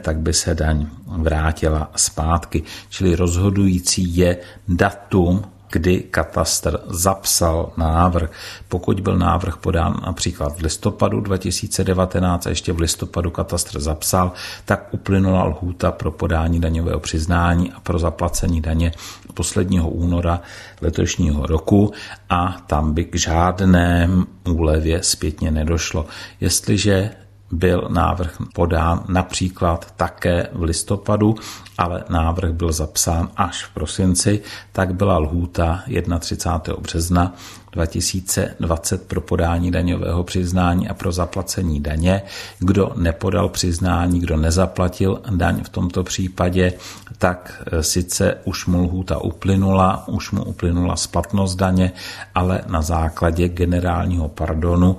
tak 0.00 0.18
by 0.18 0.32
se 0.32 0.54
daň 0.54 0.86
vrátila 1.06 1.90
zpátky. 1.96 2.62
Čili 2.90 3.16
rozhodující 3.16 4.16
je 4.16 4.36
datum 4.68 5.44
kdy 5.72 6.00
katastr 6.00 6.80
zapsal 6.86 7.72
návrh. 7.76 8.30
Pokud 8.68 9.00
byl 9.00 9.18
návrh 9.18 9.56
podán 9.56 9.96
například 10.06 10.56
v 10.58 10.62
listopadu 10.62 11.20
2019 11.20 12.46
a 12.46 12.50
ještě 12.50 12.72
v 12.72 12.80
listopadu 12.80 13.30
katastr 13.30 13.80
zapsal, 13.80 14.32
tak 14.64 14.88
uplynula 14.90 15.44
lhůta 15.44 15.92
pro 15.92 16.10
podání 16.10 16.60
daňového 16.60 17.00
přiznání 17.00 17.72
a 17.72 17.80
pro 17.80 17.98
zaplacení 17.98 18.60
daně 18.60 18.92
posledního 19.34 19.90
února 19.90 20.40
letošního 20.80 21.46
roku 21.46 21.92
a 22.30 22.62
tam 22.66 22.92
by 22.94 23.04
k 23.04 23.14
žádném 23.16 24.26
úlevě 24.48 25.02
zpětně 25.02 25.50
nedošlo. 25.50 26.06
Jestliže 26.40 27.10
byl 27.52 27.88
návrh 27.90 28.36
podán 28.54 29.04
například 29.08 29.94
také 29.96 30.48
v 30.52 30.62
listopadu, 30.62 31.34
ale 31.78 32.04
návrh 32.08 32.52
byl 32.52 32.72
zapsán 32.72 33.28
až 33.36 33.64
v 33.64 33.74
prosinci, 33.74 34.42
tak 34.72 34.94
byla 34.94 35.18
lhůta 35.18 35.82
31. 36.20 36.74
března 36.80 37.34
2020 37.72 39.08
pro 39.08 39.20
podání 39.20 39.70
daňového 39.70 40.24
přiznání 40.24 40.88
a 40.88 40.94
pro 40.94 41.12
zaplacení 41.12 41.80
daně. 41.80 42.22
Kdo 42.58 42.92
nepodal 42.96 43.48
přiznání, 43.48 44.20
kdo 44.20 44.36
nezaplatil 44.36 45.20
daň 45.30 45.64
v 45.64 45.68
tomto 45.68 46.04
případě, 46.04 46.72
tak 47.18 47.62
e, 47.72 47.82
sice 47.82 48.36
už 48.44 48.66
mu 48.66 48.82
lhůta 48.82 49.18
uplynula, 49.18 50.08
už 50.08 50.30
mu 50.30 50.44
uplynula 50.44 50.96
splatnost 50.96 51.58
daně, 51.58 51.92
ale 52.34 52.60
na 52.66 52.82
základě 52.82 53.48
generálního 53.48 54.28
pardonu 54.28 54.98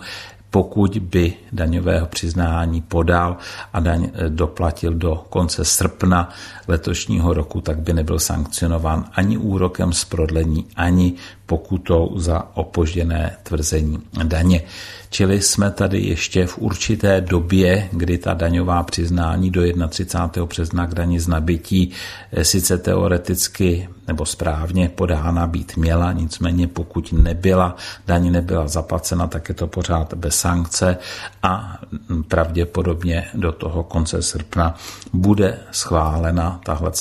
pokud 0.54 0.98
by 0.98 1.34
daňového 1.52 2.08
přiznání 2.08 2.82
podal 2.82 3.38
a 3.74 3.80
daň 3.80 4.10
eh, 4.14 4.30
doplatil 4.30 4.94
do 4.94 5.26
konce 5.30 5.66
srpna 5.66 6.30
letošního 6.68 7.34
roku, 7.34 7.62
tak 7.62 7.80
by 7.80 7.94
nebyl 7.94 8.20
sankcionován 8.20 9.06
ani 9.14 9.38
úrokem 9.38 9.94
z 9.94 10.06
prodlení, 10.06 10.66
ani 10.76 11.14
pokutou 11.46 12.12
za 12.16 12.48
opožděné 12.54 13.38
tvrzení 13.44 14.00
daně. 14.24 14.62
Čili 15.10 15.42
jsme 15.42 15.72
tady 15.72 16.00
ještě 16.02 16.46
v 16.46 16.58
určité 16.58 17.22
době, 17.22 17.90
kdy 17.92 18.18
ta 18.18 18.34
daňová 18.34 18.84
přiznání 18.84 19.52
do 19.52 19.62
31. 19.90 20.46
března 20.46 20.88
k 20.88 20.94
daní 20.94 21.20
z 21.20 21.28
nabití 21.28 21.92
eh, 22.32 22.46
sice 22.46 22.78
teoreticky 22.78 23.90
nebo 24.08 24.26
správně 24.26 24.90
podána 24.90 25.48
být 25.48 25.78
měla, 25.78 26.12
nicméně 26.12 26.68
pokud 26.68 27.14
nebyla, 27.14 27.76
daň 28.08 28.32
nebyla 28.32 28.68
zaplacena, 28.68 29.28
tak 29.28 29.50
je 29.50 29.56
to 29.56 29.68
pořád 29.68 30.14
bez 30.14 30.36
sankce 30.36 30.98
a 31.44 31.80
pravděpodobně 32.28 33.26
do 33.34 33.52
toho 33.52 33.84
konce 33.84 34.22
srpna 34.22 34.76
bude 35.14 35.60
schválena 35.72 36.60
tahle 36.66 36.92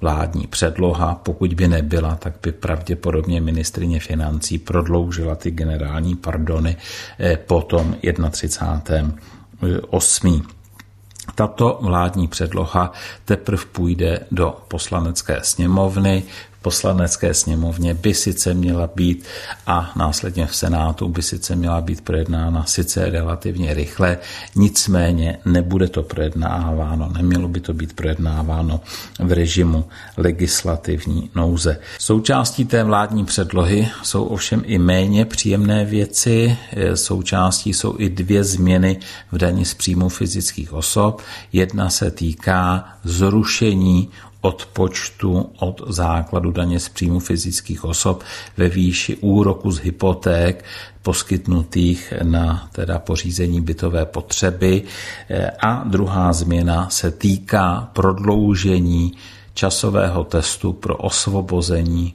vládní 0.00 0.46
předloha. 0.46 1.14
Pokud 1.14 1.54
by 1.54 1.68
nebyla, 1.68 2.16
tak 2.16 2.32
by 2.42 2.52
pravděpodobně 2.52 3.40
ministrině 3.78 4.00
financí 4.00 4.58
prodloužila 4.58 5.34
ty 5.34 5.50
generální 5.50 6.16
pardony 6.16 6.76
po 7.46 7.62
tom 7.62 7.96
31. 8.30 9.14
8. 9.90 10.42
Tato 11.34 11.78
vládní 11.82 12.28
předloha 12.28 12.92
teprve 13.24 13.62
půjde 13.72 14.26
do 14.30 14.58
poslanecké 14.68 15.40
sněmovny 15.42 16.22
poslanecké 16.62 17.34
sněmovně 17.34 17.94
by 17.94 18.14
sice 18.14 18.54
měla 18.54 18.90
být 18.94 19.24
a 19.66 19.92
následně 19.96 20.46
v 20.46 20.56
Senátu 20.56 21.08
by 21.08 21.22
sice 21.22 21.56
měla 21.56 21.80
být 21.80 22.00
projednána 22.00 22.64
sice 22.64 23.10
relativně 23.10 23.74
rychle, 23.74 24.18
nicméně 24.56 25.38
nebude 25.44 25.88
to 25.88 26.02
projednáváno, 26.02 27.12
nemělo 27.12 27.48
by 27.48 27.60
to 27.60 27.72
být 27.72 27.92
projednáváno 27.92 28.80
v 29.18 29.32
režimu 29.32 29.84
legislativní 30.16 31.30
nouze. 31.34 31.80
Součástí 31.98 32.64
té 32.64 32.84
vládní 32.84 33.24
předlohy 33.24 33.88
jsou 34.02 34.24
ovšem 34.24 34.62
i 34.66 34.78
méně 34.78 35.24
příjemné 35.24 35.84
věci, 35.84 36.56
součástí 36.94 37.74
jsou 37.74 37.94
i 37.98 38.08
dvě 38.08 38.44
změny 38.44 39.00
v 39.32 39.38
daní 39.38 39.64
z 39.64 39.74
příjmu 39.74 40.08
fyzických 40.08 40.72
osob. 40.72 41.22
Jedna 41.52 41.90
se 41.90 42.10
týká 42.10 42.88
zrušení 43.04 44.08
odpočtu 44.40 45.50
od 45.58 45.82
základu 45.88 46.50
daně 46.50 46.80
z 46.80 46.88
příjmu 46.88 47.20
fyzických 47.20 47.84
osob 47.84 48.22
ve 48.56 48.68
výši 48.68 49.16
úroku 49.16 49.70
z 49.70 49.78
hypoték 49.78 50.64
poskytnutých 51.02 52.14
na 52.22 52.68
teda 52.72 52.98
pořízení 52.98 53.60
bytové 53.60 54.06
potřeby. 54.06 54.82
A 55.60 55.84
druhá 55.84 56.32
změna 56.32 56.88
se 56.90 57.10
týká 57.10 57.90
prodloužení 57.92 59.12
časového 59.54 60.24
testu 60.24 60.72
pro 60.72 60.96
osvobození 60.96 62.14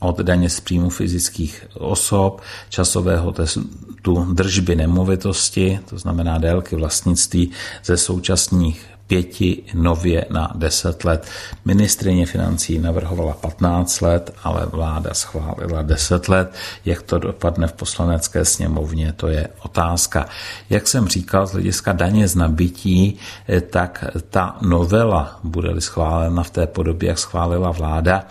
od 0.00 0.20
daně 0.20 0.50
z 0.50 0.60
příjmu 0.60 0.90
fyzických 0.90 1.66
osob, 1.74 2.40
časového 2.68 3.32
testu 3.32 4.32
držby 4.32 4.76
nemovitosti, 4.76 5.80
to 5.90 5.98
znamená 5.98 6.38
délky 6.38 6.76
vlastnictví 6.76 7.50
ze 7.84 7.96
současných 7.96 8.86
pěti 9.10 9.62
nově 9.74 10.26
na 10.30 10.52
deset 10.54 11.04
let. 11.04 11.26
Ministrině 11.64 12.26
financí 12.26 12.78
navrhovala 12.78 13.34
15 13.34 14.00
let, 14.00 14.34
ale 14.44 14.66
vláda 14.66 15.14
schválila 15.14 15.82
10 15.82 16.28
let. 16.28 16.54
Jak 16.84 17.02
to 17.02 17.18
dopadne 17.18 17.66
v 17.66 17.72
poslanecké 17.72 18.44
sněmovně, 18.44 19.12
to 19.12 19.28
je 19.28 19.48
otázka. 19.62 20.26
Jak 20.70 20.88
jsem 20.88 21.08
říkal, 21.08 21.46
z 21.46 21.52
hlediska 21.52 21.92
daně 21.92 22.28
z 22.28 22.34
nabití, 22.36 23.18
eh, 23.48 23.60
tak 23.60 24.04
ta 24.30 24.56
novela, 24.62 25.40
bude-li 25.42 25.80
schválena 25.80 26.42
v 26.42 26.50
té 26.50 26.66
podobě, 26.66 27.08
jak 27.08 27.18
schválila 27.18 27.70
vláda, 27.70 28.24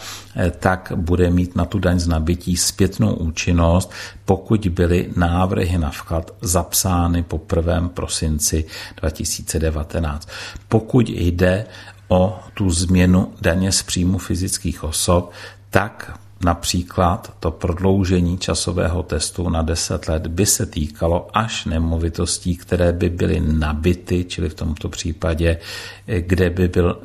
tak 0.59 0.91
bude 0.95 1.29
mít 1.29 1.55
na 1.55 1.65
tu 1.65 1.79
daň 1.79 1.99
z 1.99 2.07
nabití 2.07 2.57
zpětnou 2.57 3.13
účinnost, 3.13 3.91
pokud 4.25 4.67
byly 4.67 5.09
návrhy 5.15 5.77
na 5.77 5.89
vklad 5.89 6.31
zapsány 6.41 7.23
po 7.23 7.41
1. 7.55 7.89
prosinci 7.89 8.65
2019. 9.01 10.29
Pokud 10.67 11.09
jde 11.09 11.65
o 12.07 12.39
tu 12.53 12.69
změnu 12.69 13.33
daně 13.41 13.71
z 13.71 13.83
příjmu 13.83 14.17
fyzických 14.17 14.83
osob, 14.83 15.31
tak 15.69 16.19
Například 16.43 17.33
to 17.39 17.51
prodloužení 17.51 18.37
časového 18.37 19.03
testu 19.03 19.49
na 19.49 19.61
10 19.61 20.07
let 20.07 20.27
by 20.27 20.45
se 20.45 20.65
týkalo 20.65 21.27
až 21.33 21.65
nemovitostí, 21.65 22.57
které 22.57 22.93
by 22.93 23.09
byly 23.09 23.39
nabity, 23.39 24.23
čili 24.23 24.49
v 24.49 24.53
tomto 24.53 24.89
případě, 24.89 25.57
kde 26.05 26.49
by 26.49 26.67
byl 26.67 27.01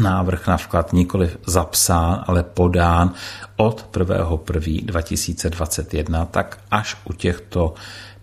návrh 0.00 0.46
na 0.46 0.56
vklad 0.56 0.92
nikoli 0.92 1.30
zapsán, 1.46 2.24
ale 2.26 2.42
podán 2.42 3.12
od 3.56 3.86
1.1.2021, 3.92 6.26
tak 6.26 6.58
až 6.70 6.96
u 7.04 7.12
těchto 7.12 7.74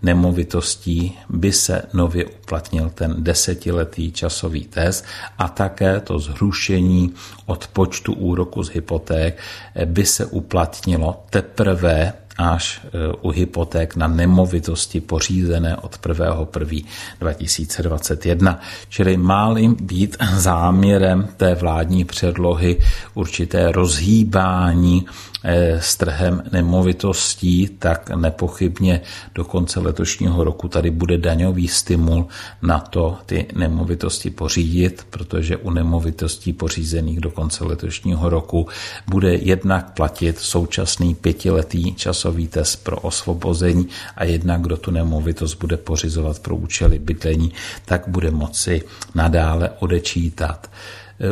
nemovitostí 0.02 1.18
by 1.28 1.52
se 1.52 1.82
nově 1.92 2.24
uplatnil 2.24 2.90
ten 2.90 3.14
desetiletý 3.18 4.12
časový 4.12 4.64
test 4.64 5.04
a 5.38 5.48
také 5.48 6.00
to 6.00 6.18
zhrušení 6.18 7.14
od 7.46 7.66
počtu 7.66 8.12
úroku 8.12 8.62
z 8.62 8.70
hypoték 8.70 9.38
by 9.84 10.06
se 10.06 10.26
uplatnilo 10.26 11.24
teprve 11.30 12.12
až 12.38 12.80
e, 12.84 12.88
u 13.20 13.30
hypoték 13.30 13.96
na 13.96 14.08
nemovitosti 14.08 15.00
pořízené 15.00 15.76
od 15.76 15.96
1.1.2021. 15.96 18.58
Čili 18.88 19.16
má 19.16 19.54
být 19.80 20.16
záměrem 20.34 21.28
té 21.36 21.54
vládní 21.54 22.04
předlohy 22.04 22.78
určité 23.14 23.72
rozhýbání 23.72 25.06
Eh, 25.06 25.10
s 25.44 25.96
trhem 25.96 26.42
nemovitostí, 26.52 27.68
tak 27.78 28.10
nepochybně 28.10 29.00
do 29.34 29.44
konce 29.44 29.80
letošního 29.80 30.44
roku 30.44 30.68
tady 30.68 30.90
bude 30.90 31.18
daňový 31.18 31.68
stimul 31.68 32.26
na 32.62 32.78
to 32.78 33.18
ty 33.26 33.46
nemovitosti 33.54 34.30
pořídit, 34.30 35.06
protože 35.10 35.56
u 35.56 35.70
nemovitostí 35.70 36.52
pořízených 36.52 37.20
do 37.20 37.30
konce 37.30 37.64
letošního 37.64 38.28
roku 38.28 38.68
bude 39.06 39.34
jednak 39.34 39.90
platit 39.94 40.38
současný 40.38 41.14
pětiletý 41.14 41.94
časový 41.94 42.48
test 42.48 42.76
pro 42.76 43.00
osvobození 43.00 43.88
a 44.16 44.24
jednak 44.24 44.60
kdo 44.60 44.76
tu 44.76 44.90
nemovitost 44.90 45.54
bude 45.54 45.76
pořizovat 45.76 46.38
pro 46.38 46.56
účely 46.56 46.98
bydlení, 46.98 47.52
tak 47.84 48.08
bude 48.08 48.30
moci 48.30 48.82
nadále 49.14 49.70
odečítat 49.78 50.70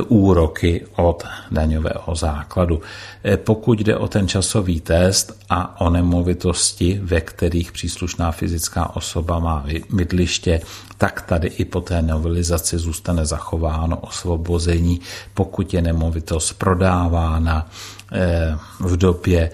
úroky 0.08 0.86
od 0.96 1.24
daňového 1.50 2.14
základu. 2.14 2.80
E, 3.24 3.36
pokud 3.36 3.80
jde 3.80 3.96
o 3.96 4.08
ten 4.08 4.28
časový 4.28 4.80
test 4.80 5.40
a 5.50 5.80
o 5.80 5.90
nemovitosti, 5.90 7.00
ve 7.02 7.20
kterých 7.20 7.72
příslušná 7.72 8.32
fyzická 8.32 8.96
osoba 8.96 9.38
má 9.38 9.66
bydliště, 9.90 10.60
tak 10.98 11.22
tady 11.22 11.48
i 11.48 11.64
po 11.64 11.80
té 11.80 12.02
novelizaci 12.02 12.78
zůstane 12.78 13.26
zachováno 13.26 13.96
osvobození, 13.96 15.00
pokud 15.34 15.74
je 15.74 15.82
nemovitost 15.82 16.52
prodávána 16.52 17.70
e, 18.12 18.56
v 18.80 18.96
době, 18.96 19.50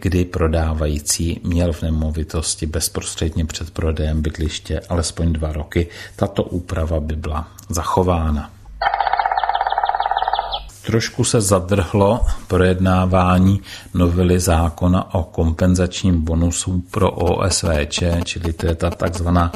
kdy 0.00 0.24
prodávající 0.24 1.40
měl 1.44 1.72
v 1.72 1.82
nemovitosti 1.82 2.66
bezprostředně 2.66 3.44
před 3.44 3.70
prodejem 3.70 4.22
bydliště 4.22 4.80
alespoň 4.88 5.32
dva 5.32 5.52
roky, 5.52 5.86
tato 6.16 6.42
úprava 6.42 7.00
by 7.00 7.16
byla 7.16 7.48
zachována. 7.68 8.55
Trošku 10.86 11.24
se 11.24 11.40
zadrhlo 11.40 12.20
projednávání 12.48 13.60
novely 13.94 14.40
zákona 14.40 15.14
o 15.14 15.22
kompenzačním 15.22 16.22
bonusu 16.22 16.84
pro 16.90 17.10
OSVČ, 17.10 18.02
čili 18.24 18.52
to 18.52 18.66
je 18.66 18.74
ta 18.74 18.90
takzvaná 18.90 19.52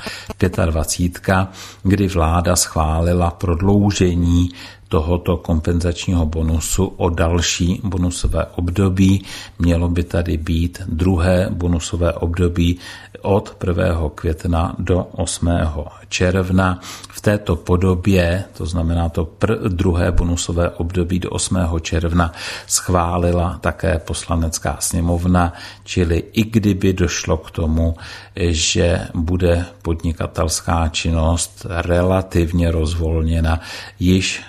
25, 0.67 1.49
kdy 1.83 2.09
vláda 2.09 2.57
schválila 2.57 3.31
prodloužení 3.31 4.51
tohoto 4.89 5.37
kompenzačního 5.37 6.27
bonusu 6.27 6.85
o 6.85 7.09
další 7.09 7.81
bonusové 7.85 8.47
období. 8.47 9.25
Mělo 9.59 9.89
by 9.89 10.03
tady 10.03 10.37
být 10.37 10.83
druhé 10.87 11.49
bonusové 11.51 12.13
období 12.13 12.79
od 13.23 13.57
1. 13.67 14.11
května 14.15 14.75
do 14.79 15.07
8. 15.13 15.49
června. 16.11 16.79
V 17.09 17.21
této 17.21 17.57
podobě, 17.57 18.45
to 18.57 18.67
znamená 18.67 19.09
to 19.09 19.25
pr- 19.25 19.69
druhé 19.69 20.13
bonusové 20.13 20.71
období 20.71 21.19
do 21.19 21.31
8. 21.31 21.59
června, 21.81 22.33
schválila 22.67 23.59
také 23.61 23.99
poslanecká 23.99 24.77
sněmovna, 24.81 25.53
čili 25.85 26.23
i 26.33 26.45
kdyby 26.45 26.93
došlo 26.93 27.37
k 27.37 27.51
tomu, 27.51 27.97
že 28.37 29.09
bude 29.15 29.65
podnikatelská 29.83 30.89
činnost 30.89 31.67
relativně 31.69 32.71
rozvolněna 32.71 33.61
již 33.99 34.43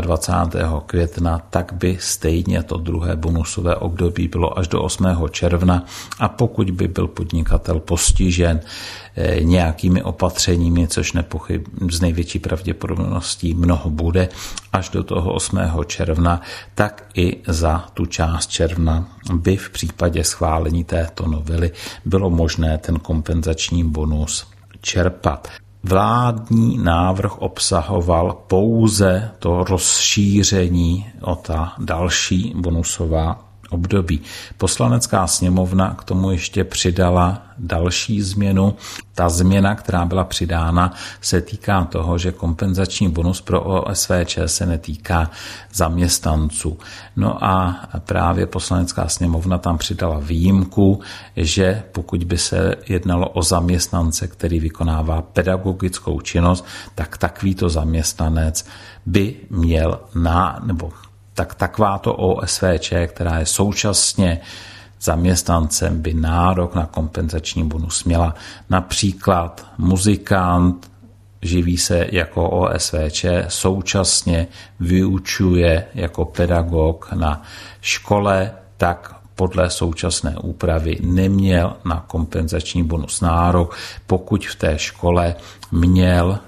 25. 0.00 0.66
května, 0.86 1.38
tak 1.50 1.72
by 1.72 1.96
stejně 2.00 2.62
to 2.62 2.76
druhé 2.76 3.16
bonusové 3.16 3.76
období 3.76 4.28
bylo 4.28 4.58
až 4.58 4.68
do 4.68 4.82
8. 4.82 5.06
června 5.30 5.84
a 6.18 6.28
pokud 6.28 6.70
by 6.70 6.88
byl 6.88 7.08
podnikatel 7.08 7.80
postižen 7.80 8.60
eh, 8.60 9.11
nějakými 9.40 10.02
opatřeními, 10.02 10.88
což 10.88 11.12
nepochyb 11.12 11.66
z 11.90 12.00
největší 12.00 12.38
pravděpodobností 12.38 13.54
mnoho 13.54 13.90
bude, 13.90 14.28
až 14.72 14.88
do 14.88 15.04
toho 15.04 15.32
8. 15.32 15.58
června, 15.86 16.40
tak 16.74 17.04
i 17.14 17.36
za 17.46 17.84
tu 17.94 18.06
část 18.06 18.50
června 18.50 19.08
by 19.32 19.56
v 19.56 19.70
případě 19.70 20.24
schválení 20.24 20.84
této 20.84 21.26
novely 21.26 21.70
bylo 22.04 22.30
možné 22.30 22.78
ten 22.78 22.98
kompenzační 22.98 23.84
bonus 23.84 24.46
čerpat. 24.80 25.48
Vládní 25.84 26.78
návrh 26.78 27.38
obsahoval 27.38 28.32
pouze 28.46 29.30
to 29.38 29.64
rozšíření 29.64 31.06
o 31.20 31.36
ta 31.36 31.72
další 31.78 32.52
bonusová 32.56 33.51
období. 33.72 34.20
Poslanecká 34.58 35.26
sněmovna 35.26 35.94
k 35.94 36.04
tomu 36.04 36.30
ještě 36.30 36.64
přidala 36.64 37.42
další 37.58 38.22
změnu. 38.22 38.76
Ta 39.14 39.28
změna, 39.28 39.74
která 39.74 40.04
byla 40.04 40.24
přidána, 40.24 40.94
se 41.20 41.40
týká 41.40 41.84
toho, 41.84 42.18
že 42.18 42.32
kompenzační 42.32 43.08
bonus 43.08 43.40
pro 43.40 43.62
OSVČ 43.62 44.38
se 44.46 44.66
netýká 44.66 45.30
zaměstnanců. 45.74 46.78
No 47.16 47.44
a 47.44 47.80
právě 47.98 48.46
poslanecká 48.46 49.08
sněmovna 49.08 49.58
tam 49.58 49.78
přidala 49.78 50.18
výjimku, 50.18 51.00
že 51.36 51.82
pokud 51.92 52.24
by 52.24 52.38
se 52.38 52.74
jednalo 52.88 53.28
o 53.28 53.42
zaměstnance, 53.42 54.28
který 54.28 54.60
vykonává 54.60 55.22
pedagogickou 55.22 56.20
činnost, 56.20 56.64
tak 56.94 57.18
takovýto 57.18 57.68
zaměstnanec 57.68 58.66
by 59.06 59.36
měl 59.50 60.00
na, 60.14 60.60
nebo 60.64 60.92
tak 61.34 61.54
takováto 61.54 62.14
OSVČ, 62.14 62.92
která 63.06 63.38
je 63.38 63.46
současně 63.46 64.40
zaměstnancem, 65.00 66.02
by 66.02 66.14
nárok 66.14 66.74
na 66.74 66.86
kompenzační 66.86 67.68
bonus 67.68 68.04
měla. 68.04 68.34
Například 68.70 69.66
muzikant 69.78 70.90
živí 71.42 71.78
se 71.78 72.06
jako 72.12 72.50
OSVČ, 72.50 73.24
současně 73.48 74.46
vyučuje 74.80 75.86
jako 75.94 76.24
pedagog 76.24 77.12
na 77.12 77.42
škole, 77.80 78.50
tak 78.76 79.14
podle 79.34 79.70
současné 79.70 80.36
úpravy 80.38 80.98
neměl 81.00 81.76
na 81.84 82.04
kompenzační 82.06 82.82
bonus 82.82 83.20
nárok, 83.20 83.76
pokud 84.06 84.46
v 84.46 84.54
té 84.54 84.78
škole 84.78 85.34
měl 85.72 86.38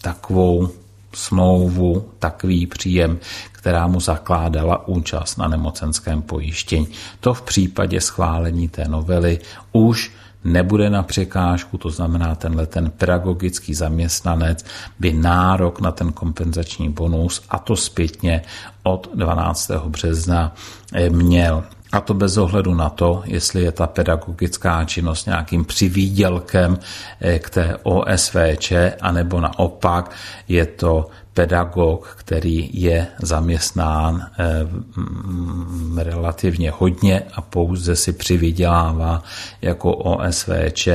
takovou 0.00 0.68
smlouvu, 1.14 2.08
takový 2.18 2.66
příjem, 2.66 3.18
která 3.52 3.86
mu 3.86 4.00
zakládala 4.00 4.88
účast 4.88 5.36
na 5.36 5.48
nemocenském 5.48 6.22
pojištění. 6.22 6.88
To 7.20 7.34
v 7.34 7.42
případě 7.42 8.00
schválení 8.00 8.68
té 8.68 8.88
novely 8.88 9.38
už 9.72 10.12
nebude 10.44 10.90
na 10.90 11.02
překážku, 11.02 11.78
to 11.78 11.90
znamená, 11.90 12.34
tenhle 12.34 12.66
ten 12.66 12.90
pedagogický 12.90 13.74
zaměstnanec 13.74 14.64
by 14.98 15.12
nárok 15.12 15.80
na 15.80 15.92
ten 15.92 16.12
kompenzační 16.12 16.88
bonus 16.88 17.42
a 17.48 17.58
to 17.58 17.76
zpětně 17.76 18.42
od 18.82 19.10
12. 19.14 19.70
března 19.70 20.54
eh, 20.92 21.10
měl. 21.10 21.64
A 21.92 22.00
to 22.00 22.14
bez 22.14 22.36
ohledu 22.36 22.74
na 22.74 22.88
to, 22.88 23.22
jestli 23.24 23.62
je 23.62 23.72
ta 23.72 23.86
pedagogická 23.86 24.84
činnost 24.84 25.26
nějakým 25.26 25.64
přivýdělkem 25.64 26.78
eh, 27.20 27.38
k 27.38 27.50
té 27.50 27.76
OSVČ, 27.82 28.72
anebo 29.00 29.40
naopak 29.40 30.10
je 30.48 30.66
to 30.66 31.06
pedagog, 31.38 32.16
který 32.16 32.70
je 32.72 33.06
zaměstnán 33.22 34.26
eh, 34.38 36.04
relativně 36.04 36.72
hodně 36.78 37.22
a 37.34 37.40
pouze 37.40 37.96
si 37.96 38.12
přivydělává 38.12 39.22
jako 39.62 39.94
OSVČ, 39.94 40.88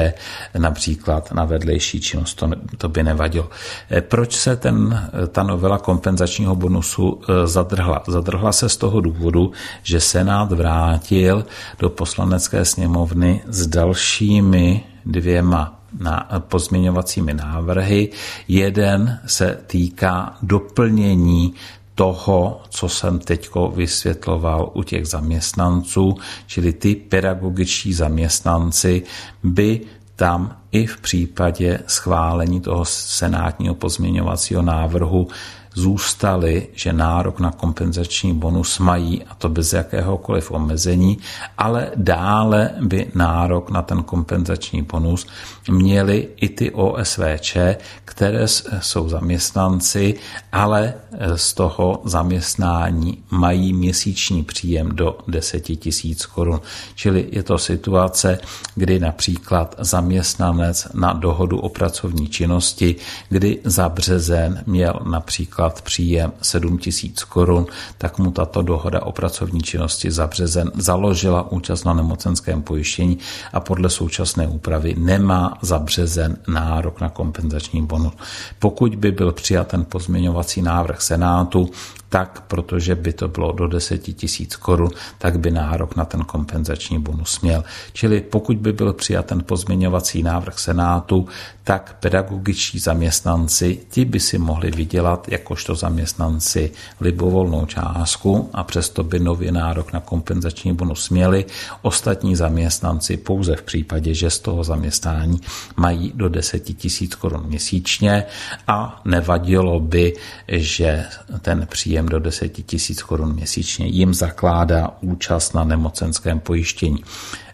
například 0.58 1.32
na 1.32 1.46
vedlejší 1.46 2.02
činnost, 2.02 2.34
to, 2.34 2.50
to 2.78 2.90
by 2.90 3.04
nevadilo. 3.04 3.50
Eh, 3.92 4.02
proč 4.02 4.36
se 4.36 4.56
ten, 4.56 5.10
ta 5.32 5.44
novela 5.44 5.78
kompenzačního 5.78 6.56
bonusu 6.56 7.22
eh, 7.24 7.48
zadrhla? 7.48 8.04
Zadrhla 8.08 8.52
se 8.52 8.70
z 8.70 8.78
toho 8.78 9.02
důvodu, 9.02 9.52
že 9.84 10.00
Senát 10.00 10.52
vrátil 10.52 11.46
do 11.80 11.90
poslanecké 11.90 12.66
sněmovny 12.66 13.42
s 13.48 13.68
dalšími 13.68 14.84
dvěma 15.06 15.83
na 16.00 16.30
pozměňovacími 16.40 17.34
návrhy. 17.34 18.10
Jeden 18.48 19.20
se 19.26 19.60
týká 19.68 20.38
doplnění 20.42 21.54
toho, 21.96 22.62
co 22.70 22.90
jsem 22.90 23.20
teď 23.20 23.50
vysvětloval 23.76 24.72
u 24.74 24.84
těch 24.84 25.08
zaměstnanců, 25.08 26.16
čili 26.48 26.74
ty 26.74 26.96
pedagogičtí 26.96 27.94
zaměstnanci 27.94 29.04
by 29.44 29.82
tam 30.16 30.58
i 30.72 30.86
v 30.86 31.00
případě 31.02 31.80
schválení 31.88 32.62
toho 32.62 32.86
senátního 32.86 33.76
pozměňovacího 33.76 34.62
návrhu 34.62 35.28
zůstali, 35.74 36.68
že 36.74 36.94
nárok 36.94 37.40
na 37.40 37.52
kompenzační 37.52 38.34
bonus 38.34 38.80
mají, 38.80 39.24
a 39.24 39.36
to 39.36 39.50
bez 39.50 39.74
jakéhokoliv 39.74 40.52
omezení, 40.52 41.18
ale 41.58 41.92
dále 41.96 42.70
by 42.82 43.12
nárok 43.16 43.70
na 43.70 43.82
ten 43.82 44.04
kompenzační 44.04 44.82
bonus 44.82 45.28
měli 45.70 46.28
i 46.36 46.50
ty 46.50 46.72
OSVČ, 46.72 47.58
které 48.06 48.48
jsou 48.80 49.10
zaměstnanci, 49.10 50.16
ale 50.52 50.94
z 51.36 51.54
toho 51.54 52.02
zaměstnání 52.06 53.24
mají 53.30 53.74
měsíční 53.74 54.44
příjem 54.44 54.90
do 54.96 55.18
10 55.28 55.60
tisíc 55.60 56.26
korun. 56.26 56.62
Čili 56.96 57.28
je 57.32 57.44
to 57.44 57.58
situace, 57.58 58.40
kdy 58.76 59.00
například 59.00 59.76
zaměstnanec 59.80 60.88
na 60.94 61.14
dohodu 61.14 61.60
o 61.60 61.70
pracovní 61.70 62.28
činnosti, 62.28 62.96
kdy 63.30 63.60
za 63.64 63.90
březen 63.90 64.64
měl 64.66 65.00
například 65.10 65.63
příjem 65.70 66.32
7 66.42 66.78
tisíc 66.78 67.24
korun, 67.24 67.66
tak 67.98 68.18
mu 68.20 68.32
tato 68.32 68.62
dohoda 68.62 69.02
o 69.02 69.12
pracovní 69.12 69.62
činnosti 69.62 70.12
za 70.12 70.28
březen 70.28 70.72
založila 70.76 71.52
účast 71.52 71.84
na 71.84 71.94
nemocenském 71.94 72.62
pojištění 72.62 73.18
a 73.54 73.60
podle 73.60 73.90
současné 73.90 74.48
úpravy 74.48 74.96
nemá 74.98 75.58
za 75.62 75.80
březen 75.80 76.38
nárok 76.48 77.02
na 77.02 77.10
kompenzační 77.10 77.86
bonus. 77.86 78.14
Pokud 78.60 78.96
by 78.96 79.12
byl 79.12 79.32
přijat 79.32 79.68
ten 79.68 79.86
pozměňovací 79.86 80.62
návrh 80.62 81.02
Senátu, 81.02 81.70
tak 82.14 82.42
protože 82.42 82.96
by 82.96 83.14
to 83.14 83.28
bylo 83.28 83.52
do 83.52 83.68
10 83.68 83.98
tisíc 83.98 84.56
korun, 84.56 84.90
tak 85.18 85.40
by 85.40 85.52
nárok 85.52 85.96
na 85.96 86.06
ten 86.06 86.22
kompenzační 86.22 87.00
bonus 87.00 87.42
měl. 87.42 87.64
Čili 87.94 88.22
pokud 88.22 88.58
by 88.58 88.74
byl 88.74 88.94
přijat 88.94 89.26
ten 89.26 89.44
pozměňovací 89.44 90.24
návrh 90.24 90.60
Senátu, 90.60 91.28
tak 91.64 91.96
pedagogičtí 92.00 92.80
zaměstnanci, 92.80 93.80
ti 93.90 94.06
by 94.06 94.20
si 94.20 94.38
mohli 94.38 94.72
vydělat 94.72 95.28
jakožto 95.28 95.76
zaměstnanci 95.76 96.72
libovolnou 97.02 97.66
částku 97.66 98.50
a 98.54 98.64
přesto 98.64 99.04
by 99.04 99.20
nově 99.20 99.52
nárok 99.52 99.94
na 99.94 100.00
kompenzační 100.00 100.74
bonus 100.74 101.10
měli. 101.10 101.46
Ostatní 101.82 102.36
zaměstnanci 102.36 103.18
pouze 103.18 103.56
v 103.56 103.62
případě, 103.62 104.14
že 104.14 104.30
z 104.30 104.40
toho 104.40 104.64
zaměstnání 104.64 105.42
mají 105.78 106.12
do 106.16 106.30
10 106.30 106.60
tisíc 106.60 107.16
korun 107.16 107.44
měsíčně 107.46 108.26
a 108.68 109.02
nevadilo 109.06 109.80
by, 109.80 110.14
že 110.48 111.06
ten 111.42 111.68
příjem 111.70 112.03
do 112.06 112.20
10 112.20 112.50
tisíc 112.50 113.04
korun 113.04 113.34
měsíčně 113.34 113.86
jim 113.88 114.14
zakládá 114.14 114.98
účast 115.02 115.54
na 115.54 115.64
nemocenském 115.64 116.40
pojištění. 116.40 117.04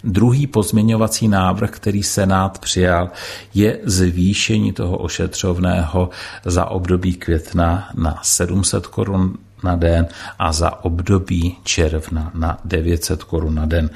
Druhý 0.04 0.48
pozměňovací 0.48 1.28
návrh, 1.28 1.72
který 1.72 2.04
Senát 2.04 2.60
přijal, 2.60 3.10
je 3.54 3.80
zvýšení 3.84 4.74
toho 4.74 4.98
ošetřovného 4.98 6.10
za 6.46 6.66
období 6.66 7.14
května 7.14 7.90
na 7.96 8.20
700 8.24 8.88
korun 8.88 9.38
na 9.63 9.76
den 9.76 10.08
a 10.39 10.52
za 10.52 10.84
období 10.84 11.58
června 11.63 12.32
na 12.34 12.60
900 12.65 13.24
korun 13.24 13.56
na 13.56 13.65
den. 13.65 13.89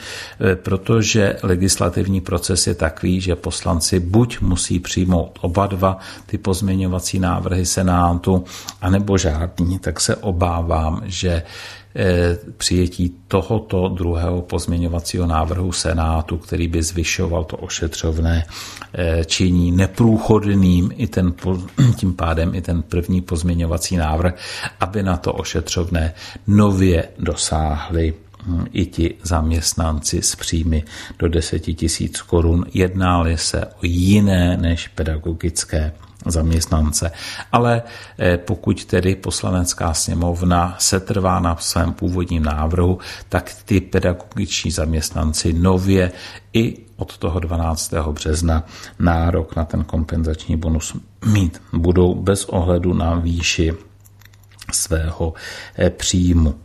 E, 0.52 0.56
protože 0.56 1.36
legislativní 1.44 2.22
proces 2.22 2.68
je 2.68 2.76
takový, 2.76 3.22
že 3.22 3.36
poslanci 3.36 4.00
buď 4.00 4.42
musí 4.42 4.80
přijmout 4.80 5.40
oba 5.42 5.68
dva 5.68 5.98
ty 6.26 6.38
pozměňovací 6.38 7.20
návrhy 7.20 7.66
Senátu, 7.66 8.44
anebo 8.82 9.18
žádný, 9.18 9.80
tak 9.80 10.00
se 10.00 10.16
obávám, 10.16 11.02
že 11.06 11.44
přijetí 12.58 13.16
tohoto 13.28 13.88
druhého 13.88 14.42
pozměňovacího 14.42 15.28
návrhu 15.28 15.72
Senátu, 15.72 16.38
který 16.38 16.68
by 16.68 16.84
zvyšoval 16.84 17.44
to 17.44 17.58
ošetřovné, 17.58 18.46
eh, 18.94 19.26
činí 19.26 19.72
neprůchodným 19.72 20.92
i 20.96 21.08
ten, 21.08 21.34
tím 21.96 22.14
pádem 22.14 22.56
i 22.56 22.62
ten 22.62 22.82
první 22.82 23.22
pozměňovací 23.22 23.98
návrh, 23.98 24.36
aby 24.80 25.04
na 25.04 25.18
to 25.18 25.34
ošetřovné 25.34 26.14
nově 26.48 27.08
dosáhli 27.20 28.14
hm, 28.46 28.66
i 28.72 28.86
ti 28.86 29.16
zaměstnanci 29.24 30.22
s 30.22 30.36
příjmy 30.36 30.84
do 31.20 31.28
10 31.28 31.60
tisíc 31.60 32.22
korun, 32.22 32.66
jednáli 32.74 33.38
se 33.38 33.66
o 33.66 33.80
jiné 33.82 34.58
než 34.58 34.88
pedagogické 34.88 35.92
zaměstnance. 36.26 37.12
Ale 37.52 37.82
eh, 38.20 38.38
pokud 38.38 38.86
tedy 38.86 39.16
poslanecká 39.16 39.94
sněmovna 39.94 40.76
se 40.80 41.00
trvá 41.00 41.40
na 41.40 41.56
svém 41.60 41.94
původním 41.94 42.44
návrhu, 42.44 43.00
tak 43.30 43.52
ty 43.66 43.82
pedagogiční 43.82 44.72
zaměstnanci 44.72 45.54
nově 45.54 46.12
i 46.54 46.78
od 46.96 47.18
toho 47.18 47.40
12. 47.40 47.94
března 48.12 48.64
nárok 49.00 49.56
na 49.56 49.66
ten 49.66 49.84
kompenzační 49.84 50.58
bonus 50.58 50.96
mít 51.26 51.62
budou 51.74 52.16
bez 52.16 52.46
ohledu 52.46 52.94
na 52.94 53.16
výši 53.16 53.74
svého 54.72 55.34
eh, 55.78 55.90
příjmu. 55.90 56.56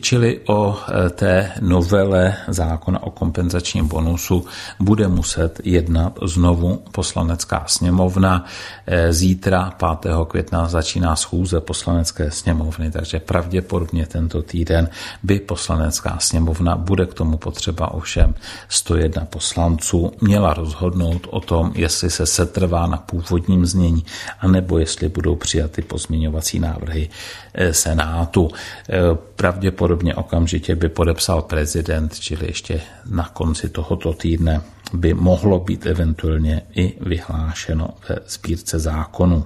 Čili 0.00 0.40
o 0.46 0.78
e, 0.78 1.10
té 1.10 1.52
novele 1.60 2.36
zákona 2.48 3.02
o 3.02 3.10
kompenzačním 3.10 3.88
bonusu 3.88 4.46
bude 4.80 5.08
muset 5.08 5.60
jednat 5.64 6.18
znovu 6.22 6.82
poslanecká 6.92 7.64
sněmovna. 7.66 8.44
E, 8.86 9.12
zítra 9.12 9.74
5. 10.00 10.12
května 10.28 10.68
začíná 10.68 11.16
schůze 11.16 11.60
poslanecké 11.60 12.30
sněmovny, 12.30 12.90
takže 12.90 13.20
pravděpodobně 13.20 14.06
tento 14.06 14.42
týden 14.42 14.88
by 15.22 15.40
poslanecká 15.40 16.18
sněmovna, 16.18 16.76
bude 16.76 17.06
k 17.06 17.14
tomu 17.14 17.36
potřeba 17.36 17.90
ovšem 17.90 18.34
101 18.68 19.24
poslanců, 19.24 20.12
měla 20.20 20.54
rozhodnout 20.54 21.26
o 21.30 21.40
tom, 21.40 21.72
jestli 21.74 22.10
se 22.10 22.26
setrvá 22.26 22.86
na 22.86 22.96
původním 22.96 23.66
znění, 23.66 24.04
anebo 24.40 24.78
jestli 24.78 25.08
budou 25.08 25.36
přijaty 25.36 25.82
pozměňovací 25.82 26.58
návrhy 26.58 27.10
e, 27.54 27.74
Senátu. 27.74 28.50
Pravděpodobně 29.36 29.71
pravděpodobně 29.72 30.14
okamžitě 30.14 30.76
by 30.76 30.88
podepsal 30.88 31.42
prezident, 31.42 32.20
čili 32.20 32.46
ještě 32.46 32.80
na 33.10 33.28
konci 33.28 33.68
tohoto 33.68 34.12
týdne 34.12 34.60
by 34.92 35.14
mohlo 35.14 35.60
být 35.60 35.86
eventuálně 35.86 36.62
i 36.74 36.94
vyhlášeno 37.00 37.88
ve 38.08 38.16
sbírce 38.26 38.78
zákonu. 38.78 39.44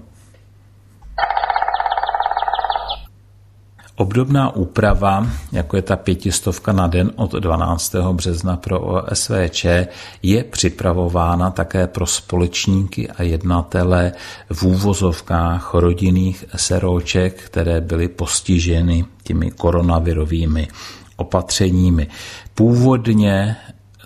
Obdobná 3.98 4.56
úprava, 4.56 5.26
jako 5.52 5.76
je 5.76 5.82
ta 5.82 5.96
pětistovka 5.96 6.72
na 6.72 6.86
den 6.86 7.12
od 7.16 7.32
12. 7.32 7.94
března 8.12 8.56
pro 8.56 8.80
OSVČ, 8.80 9.66
je 10.22 10.44
připravována 10.44 11.50
také 11.50 11.86
pro 11.86 12.06
společníky 12.06 13.08
a 13.08 13.22
jednatele 13.22 14.12
v 14.52 14.62
úvozovkách 14.62 15.74
rodinných 15.74 16.44
seroček, 16.56 17.42
které 17.42 17.80
byly 17.80 18.08
postiženy 18.08 19.04
těmi 19.22 19.50
koronavirovými 19.50 20.68
opatřeními. 21.16 22.06
Původně 22.54 23.56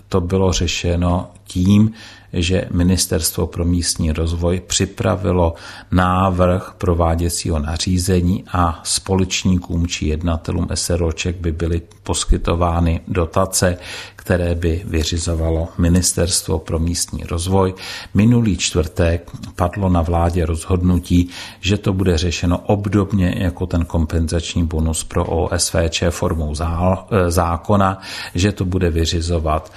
to 0.09 0.21
bylo 0.21 0.53
řešeno 0.53 1.27
tím, 1.51 1.91
že 2.33 2.67
Ministerstvo 2.71 3.47
pro 3.47 3.65
místní 3.65 4.11
rozvoj 4.11 4.61
připravilo 4.67 5.53
návrh 5.91 6.73
prováděcího 6.77 7.59
nařízení 7.59 8.43
a 8.53 8.79
společníkům 8.83 9.87
či 9.87 10.07
jednatelům 10.07 10.67
SROček 10.73 11.35
by 11.35 11.51
byly 11.51 11.81
poskytovány 12.03 13.01
dotace, 13.07 13.77
které 14.15 14.55
by 14.55 14.81
vyřizovalo 14.85 15.67
Ministerstvo 15.77 16.59
pro 16.59 16.79
místní 16.79 17.23
rozvoj. 17.23 17.73
Minulý 18.13 18.57
čtvrtek 18.57 19.31
padlo 19.55 19.89
na 19.89 20.01
vládě 20.01 20.45
rozhodnutí, 20.45 21.29
že 21.61 21.77
to 21.77 21.93
bude 21.93 22.17
řešeno 22.17 22.57
obdobně 22.57 23.35
jako 23.37 23.65
ten 23.65 23.85
kompenzační 23.85 24.63
bonus 24.65 25.03
pro 25.03 25.25
OSVČ 25.25 26.03
formou 26.09 26.55
zákona, 27.27 28.01
že 28.35 28.51
to 28.51 28.65
bude 28.65 28.89
vyřizovat 28.89 29.71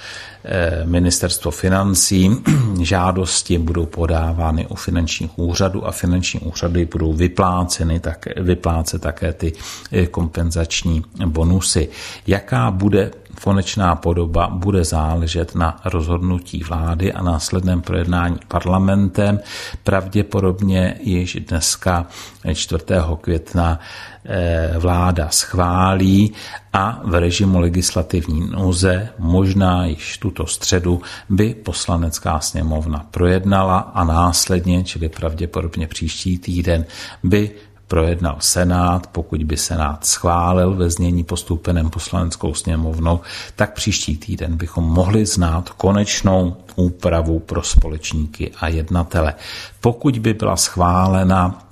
Ministerstvo 0.85 1.51
financí. 1.51 2.31
Žádosti 2.81 3.57
budou 3.57 3.85
podávány 3.85 4.67
u 4.67 4.75
finančních 4.75 5.39
úřadů 5.39 5.87
a 5.87 5.91
finanční 5.91 6.39
úřady 6.39 6.85
budou 6.85 7.13
vypláceny, 7.13 7.99
tak, 7.99 8.25
vyplácet 8.37 9.01
také 9.01 9.33
ty 9.33 9.53
eh, 9.91 10.07
kompenzační 10.07 11.03
bonusy. 11.25 11.89
Jaká 12.27 12.71
bude 12.71 13.11
konečná 13.43 13.95
podoba 13.95 14.47
bude 14.47 14.83
záležet 14.83 15.55
na 15.55 15.79
rozhodnutí 15.85 16.63
vlády 16.63 17.13
a 17.13 17.23
následném 17.23 17.81
projednání 17.81 18.37
parlamentem. 18.47 19.39
Pravděpodobně 19.83 20.97
již 21.01 21.37
dneska 21.49 22.07
4. 22.53 22.83
května 23.21 23.79
eh, 24.25 24.73
vláda 24.77 25.29
schválí 25.29 26.33
a 26.73 27.01
v 27.03 27.15
režimu 27.15 27.59
legislativní 27.59 28.49
nouze 28.51 29.09
možná 29.19 29.85
již 29.85 30.17
tuto 30.17 30.47
středu 30.47 31.01
by 31.29 31.53
poslanecká 31.53 32.39
sněmovna 32.39 33.05
projednala 33.11 33.79
a 33.79 34.03
následně, 34.03 34.83
čili 34.83 35.09
pravděpodobně 35.09 35.87
příští 35.87 36.37
týden, 36.37 36.85
by 37.23 37.51
projednal 37.87 38.35
Senát, 38.39 39.07
pokud 39.07 39.43
by 39.43 39.57
Senát 39.57 40.05
schválil 40.05 40.75
ve 40.75 40.89
znění 40.89 41.23
postoupeném 41.23 41.89
poslaneckou 41.89 42.53
sněmovnou, 42.53 43.19
tak 43.55 43.73
příští 43.73 44.17
týden 44.17 44.57
bychom 44.57 44.83
mohli 44.83 45.25
znát 45.25 45.69
konečnou 45.69 46.57
úpravu 46.75 47.39
pro 47.39 47.63
společníky 47.63 48.51
a 48.59 48.67
jednatele. 48.67 49.33
Pokud 49.81 50.19
by 50.19 50.33
byla 50.33 50.55
schválena 50.55 51.64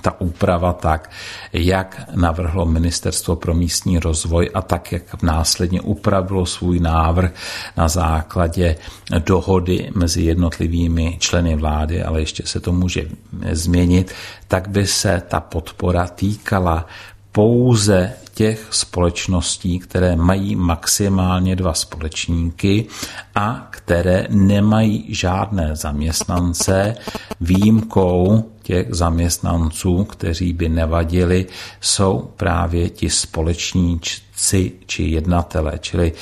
ta 0.00 0.20
úprava 0.20 0.72
tak, 0.72 1.10
jak 1.52 2.00
navrhlo 2.14 2.66
Ministerstvo 2.66 3.36
pro 3.36 3.54
místní 3.54 3.98
rozvoj 3.98 4.50
a 4.54 4.62
tak, 4.62 4.92
jak 4.92 5.22
následně 5.22 5.80
upravilo 5.80 6.46
svůj 6.46 6.80
návrh 6.80 7.32
na 7.76 7.88
základě 7.88 8.76
dohody 9.18 9.90
mezi 9.94 10.22
jednotlivými 10.22 11.16
členy 11.20 11.56
vlády, 11.56 12.02
ale 12.02 12.20
ještě 12.20 12.46
se 12.46 12.60
to 12.60 12.72
může 12.72 13.08
změnit, 13.52 14.14
tak 14.48 14.68
by 14.68 14.86
se 14.86 15.22
ta 15.28 15.40
podpora 15.40 16.06
týkala 16.06 16.86
pouze 17.32 18.12
těch 18.34 18.66
společností, 18.70 19.78
které 19.78 20.16
mají 20.16 20.56
maximálně 20.56 21.56
dva 21.56 21.74
společníky 21.74 22.86
a 23.34 23.68
které 23.70 24.26
nemají 24.30 25.14
žádné 25.14 25.76
zaměstnance, 25.76 26.94
výjimkou 27.40 28.49
těch 28.70 28.86
zaměstnanců, 28.90 30.04
kteří 30.04 30.52
by 30.52 30.68
nevadili, 30.68 31.46
jsou 31.80 32.30
právě 32.36 32.90
ti 32.90 33.10
společníci 33.10 34.29
si 34.40 34.72
či 34.86 35.02
jednatele, 35.12 35.78
čili 35.80 36.12
e, 36.12 36.14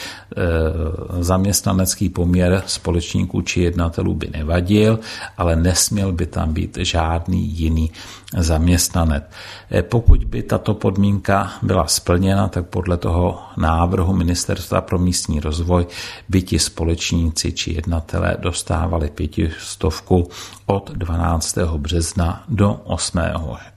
zaměstnanecký 1.23 2.09
poměr 2.09 2.63
společníků 2.67 3.43
či 3.43 3.61
jednatelů 3.63 4.15
by 4.15 4.31
nevadil, 4.33 4.99
ale 5.39 5.57
nesměl 5.57 6.13
by 6.13 6.27
tam 6.27 6.53
být 6.53 6.79
žádný 6.83 7.47
jiný 7.47 7.91
zaměstnanec. 8.37 9.25
E, 9.71 9.83
pokud 9.83 10.25
by 10.25 10.43
tato 10.43 10.75
podmínka 10.75 11.53
byla 11.63 11.87
splněna, 11.87 12.49
tak 12.49 12.67
podle 12.67 12.97
toho 12.97 13.39
návrhu 13.57 14.13
Ministerstva 14.13 14.81
pro 14.81 14.99
místní 14.99 15.41
rozvoj 15.41 15.87
by 16.29 16.43
ti 16.43 16.59
společníci 16.59 17.53
či 17.53 17.75
jednatelé 17.75 18.37
dostávali 18.41 19.11
pětistovku 19.11 20.29
od 20.67 20.91
12. 20.91 21.59
března 21.79 22.43
do 22.49 22.81
8. 22.85 23.19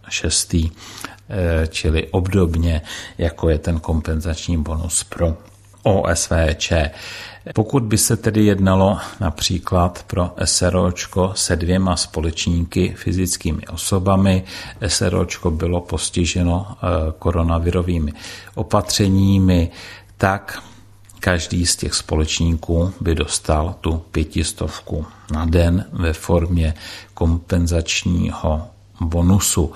6 0.09 0.55
Eh, 0.55 1.20
čili 1.69 2.07
obdobně 2.07 2.81
jako 3.17 3.49
je 3.49 3.57
ten 3.57 3.79
kompenzační 3.79 4.57
bonus 4.57 5.03
pro 5.03 5.37
OSVČ. 5.83 6.73
Pokud 7.53 7.83
by 7.83 7.97
se 7.97 8.17
tedy 8.17 8.45
jednalo 8.45 8.97
například 9.19 10.03
pro 10.07 10.31
SROčko 10.45 11.31
se 11.35 11.55
dvěma 11.55 11.95
společníky 11.95 12.93
fyzickými 12.97 13.67
osobami, 13.67 14.43
SROčko 14.87 15.51
bylo 15.51 15.81
postiženo 15.81 16.67
eh, 16.69 16.87
koronavirovými 17.19 18.13
opatřeními, 18.55 19.71
tak 20.17 20.63
každý 21.19 21.65
z 21.65 21.75
těch 21.75 21.93
společníků 21.93 22.93
by 23.01 23.15
dostal 23.15 23.75
tu 23.81 23.97
pětistovku 24.11 25.05
na 25.31 25.45
den 25.45 25.85
ve 25.91 26.13
formě 26.13 26.73
kompenzačního 27.13 28.67
bonusu. 29.01 29.73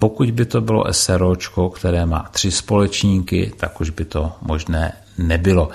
Pokud 0.00 0.30
by 0.30 0.44
to 0.44 0.60
bylo 0.60 0.84
SROčko, 0.90 1.70
které 1.70 2.06
má 2.06 2.28
tři 2.30 2.50
společníky, 2.50 3.52
tak 3.56 3.80
už 3.80 3.90
by 3.90 4.04
to 4.04 4.32
možné 4.42 4.92
nebylo. 5.18 5.68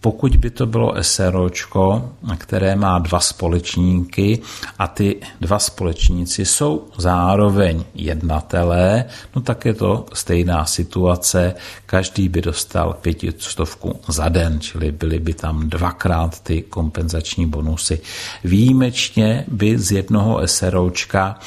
Pokud 0.00 0.36
by 0.36 0.50
to 0.50 0.66
bylo 0.66 0.94
SROčko, 1.00 2.10
které 2.38 2.76
má 2.76 2.98
dva 2.98 3.20
společníky 3.20 4.40
a 4.78 4.86
ty 4.86 5.16
dva 5.40 5.58
společníci 5.58 6.44
jsou 6.44 6.88
zároveň 6.98 7.84
jednatelé, 7.94 9.04
no 9.36 9.42
tak 9.42 9.64
je 9.64 9.74
to 9.74 10.06
stejná 10.12 10.64
situace, 10.64 11.54
každý 11.86 12.28
by 12.28 12.42
dostal 12.42 12.96
pětistovku 13.02 14.00
za 14.08 14.28
den, 14.28 14.60
čili 14.60 14.92
byly 14.92 15.18
by 15.18 15.34
tam 15.34 15.70
dvakrát 15.70 16.40
ty 16.40 16.62
kompenzační 16.62 17.46
bonusy. 17.46 18.00
Výjimečně 18.44 19.44
by 19.48 19.78
z 19.78 19.92
jednoho 19.92 20.40
SROčka 20.48 21.38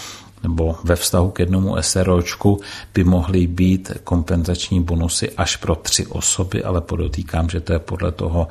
nebo 0.46 0.76
ve 0.84 0.96
vztahu 0.96 1.32
k 1.32 1.40
jednomu 1.40 1.76
SROčku 1.82 2.62
by 2.94 3.04
mohly 3.04 3.48
být 3.48 3.92
kompenzační 4.04 4.84
bonusy 4.84 5.32
až 5.38 5.56
pro 5.56 5.76
tři 5.76 6.06
osoby, 6.06 6.64
ale 6.64 6.82
podotýkám, 6.82 7.50
že 7.50 7.60
to 7.60 7.74
je 7.74 7.80
podle 7.80 8.12
toho 8.12 8.48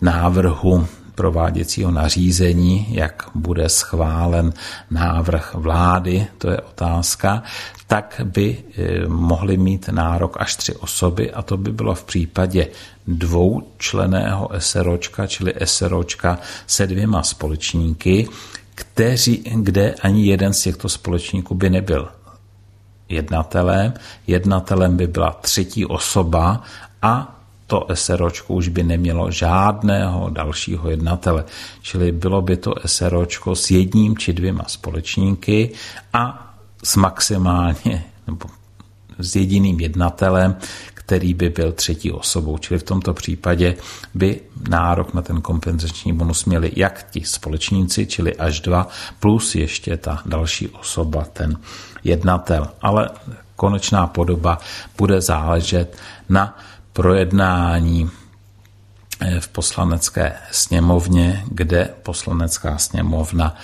návrhu 0.00 0.86
prováděcího 1.14 1.90
nařízení, 1.90 2.86
jak 2.90 3.28
bude 3.34 3.68
schválen 3.68 4.52
návrh 4.90 5.54
vlády, 5.54 6.26
to 6.38 6.50
je 6.50 6.60
otázka, 6.60 7.42
tak 7.86 8.20
by 8.24 8.56
eh, 8.56 9.08
mohly 9.08 9.56
mít 9.56 9.88
nárok 9.88 10.36
až 10.40 10.56
tři 10.56 10.74
osoby 10.74 11.32
a 11.32 11.42
to 11.42 11.56
by 11.56 11.72
bylo 11.72 11.94
v 11.94 12.04
případě 12.04 12.68
dvoučleného 13.06 14.50
SROčka, 14.58 15.26
čili 15.26 15.54
SROčka 15.64 16.38
se 16.66 16.86
dvěma 16.86 17.22
společníky, 17.22 18.28
kteří, 18.74 19.44
kde 19.54 19.94
ani 19.94 20.26
jeden 20.26 20.52
z 20.52 20.62
těchto 20.62 20.88
společníků 20.88 21.54
by 21.54 21.70
nebyl 21.70 22.08
jednatelem. 23.08 23.94
Jednatelem 24.26 24.96
by 24.96 25.06
byla 25.06 25.30
třetí 25.40 25.86
osoba 25.86 26.62
a 27.02 27.40
to 27.66 27.86
SROčko 27.94 28.54
už 28.54 28.68
by 28.68 28.82
nemělo 28.82 29.30
žádného 29.30 30.30
dalšího 30.30 30.90
jednatele. 30.90 31.44
Čili 31.82 32.12
bylo 32.12 32.42
by 32.42 32.56
to 32.56 32.74
SROčko 32.86 33.56
s 33.56 33.70
jedním 33.70 34.16
či 34.16 34.32
dvěma 34.32 34.64
společníky 34.66 35.72
a 36.12 36.54
s 36.84 36.96
maximálně 36.96 38.04
nebo 38.26 38.46
s 39.18 39.36
jediným 39.36 39.80
jednatelem, 39.80 40.56
který 41.06 41.34
by 41.34 41.50
byl 41.50 41.72
třetí 41.72 42.12
osobou. 42.12 42.58
Čili 42.58 42.80
v 42.80 42.82
tomto 42.82 43.14
případě 43.14 43.76
by 44.14 44.40
nárok 44.68 45.14
na 45.14 45.22
ten 45.22 45.40
kompenzační 45.40 46.12
bonus 46.12 46.44
měli 46.44 46.72
jak 46.76 47.06
ti 47.10 47.24
společníci, 47.24 48.06
čili 48.06 48.36
až 48.36 48.60
dva, 48.60 48.88
plus 49.20 49.54
ještě 49.54 49.96
ta 49.96 50.22
další 50.26 50.68
osoba, 50.68 51.26
ten 51.32 51.56
jednatel. 52.04 52.68
Ale 52.82 53.10
konečná 53.56 54.06
podoba 54.06 54.58
bude 54.98 55.20
záležet 55.20 55.96
na 56.28 56.58
projednání 56.92 58.10
eh, 59.20 59.40
v 59.40 59.48
poslanecké 59.48 60.32
sněmovně, 60.50 61.44
kde 61.50 61.90
poslanecká 62.02 62.78
sněmovna 62.78 63.56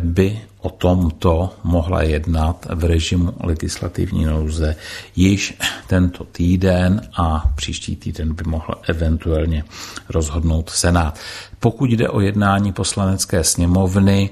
by 0.00 0.40
o 0.60 0.70
tomto 0.70 1.50
mohla 1.64 2.02
jednat 2.02 2.66
v 2.74 2.84
režimu 2.84 3.32
legislativní 3.40 4.24
nouze 4.24 4.76
již 5.16 5.58
tento 5.86 6.24
týden 6.24 7.00
a 7.16 7.52
příští 7.56 7.96
týden 7.96 8.34
by 8.34 8.44
mohl 8.46 8.74
eventuálně 8.88 9.64
rozhodnout 10.08 10.70
Senát. 10.70 11.18
Pokud 11.60 11.90
jde 11.90 12.08
o 12.08 12.20
jednání 12.20 12.72
poslanecké 12.72 13.44
sněmovny, 13.44 14.30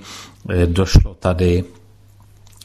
došlo 0.67 1.15
tady 1.15 1.65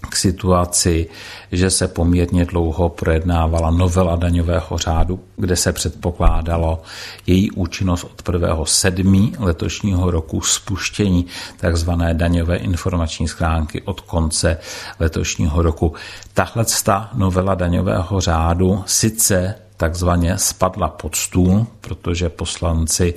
k 0.09 0.15
situaci, 0.15 1.07
že 1.51 1.69
se 1.69 1.87
poměrně 1.87 2.45
dlouho 2.45 2.89
projednávala 2.89 3.71
novela 3.71 4.15
daňového 4.15 4.77
řádu, 4.77 5.19
kde 5.37 5.55
se 5.55 5.73
předpokládalo 5.73 6.81
její 7.27 7.51
účinnost 7.51 8.03
od 8.03 8.33
1. 8.33 8.65
7. 8.65 9.33
letošního 9.39 10.11
roku 10.11 10.41
spuštění 10.41 11.25
tzv. 11.71 11.91
daňové 12.13 12.57
informační 12.57 13.27
schránky 13.27 13.81
od 13.81 14.01
konce 14.01 14.57
letošního 14.99 15.61
roku. 15.61 15.93
Tahle 16.33 16.65
novela 17.13 17.55
daňového 17.55 18.21
řádu 18.21 18.83
sice 18.85 19.55
takzvaně 19.77 20.37
spadla 20.37 20.87
pod 20.87 21.15
stůl, 21.15 21.67
protože 21.81 22.29
poslanci 22.29 23.13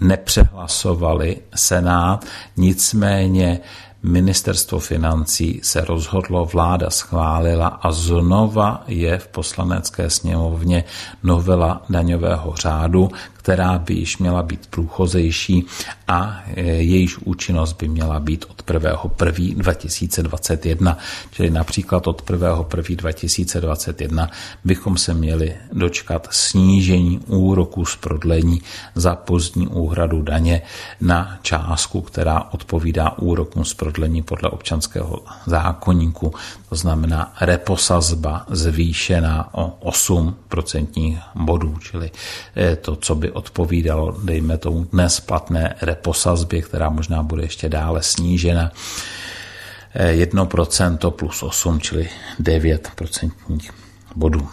nepřehlasovali 0.00 1.36
Senát, 1.54 2.24
nicméně 2.56 3.60
Ministerstvo 4.02 4.78
financí 4.78 5.60
se 5.62 5.80
rozhodlo, 5.80 6.44
vláda 6.44 6.90
schválila 6.90 7.66
a 7.68 7.92
znova 7.92 8.84
je 8.86 9.18
v 9.18 9.28
poslanecké 9.28 10.10
sněmovně 10.10 10.84
novela 11.22 11.82
daňového 11.90 12.54
řádu, 12.56 13.10
která 13.42 13.78
by 13.78 13.94
již 13.94 14.18
měla 14.18 14.42
být 14.42 14.66
průchozejší 14.66 15.66
a 16.08 16.42
e, 16.56 16.60
jejíž 16.62 17.18
účinnost 17.18 17.72
by 17.72 17.88
měla 17.88 18.20
být 18.20 18.44
od 18.48 18.70
1. 18.70 19.02
2021. 19.54 20.98
Čili 21.30 21.50
například 21.50 22.06
od 22.06 22.30
1. 22.30 22.64
2021 22.96 24.30
bychom 24.64 24.96
se 24.96 25.14
měli 25.14 25.54
dočkat 25.72 26.28
snížení 26.30 27.18
úroku 27.18 27.84
z 27.84 27.96
prodlení 27.96 28.62
za 28.94 29.14
pozdní 29.14 29.66
úhradu 29.68 30.22
daně 30.22 30.62
na 31.00 31.38
částku, 31.42 32.00
která 32.00 32.40
odpovídá 32.50 33.18
úrokům 33.18 33.64
z 33.64 33.74
prodlení 33.74 34.22
podle 34.22 34.50
občanského 34.50 35.18
zákonníku. 35.46 36.34
To 36.68 36.76
znamená 36.76 37.34
reposazba 37.40 38.46
zvýšená 38.48 39.54
o 39.54 39.66
8 39.80 40.36
procentních 40.48 41.18
bodů, 41.34 41.78
čili 41.78 42.10
e, 42.56 42.76
to, 42.76 42.96
co 42.96 43.14
odpovídalo, 43.32 44.16
dejme 44.24 44.58
tomu 44.58 44.84
dnes 44.92 45.20
platné 45.20 45.74
reposazbě, 45.82 46.62
která 46.62 46.90
možná 46.90 47.22
bude 47.22 47.42
ještě 47.42 47.68
dále 47.68 48.02
snížena. 48.02 48.72
1% 50.14 51.10
plus 51.10 51.42
8, 51.42 51.80
čili 51.80 52.08
9% 52.40 53.32
bodů. 54.16 54.48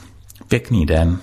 Pěkný 0.47 0.85
den 0.85 1.17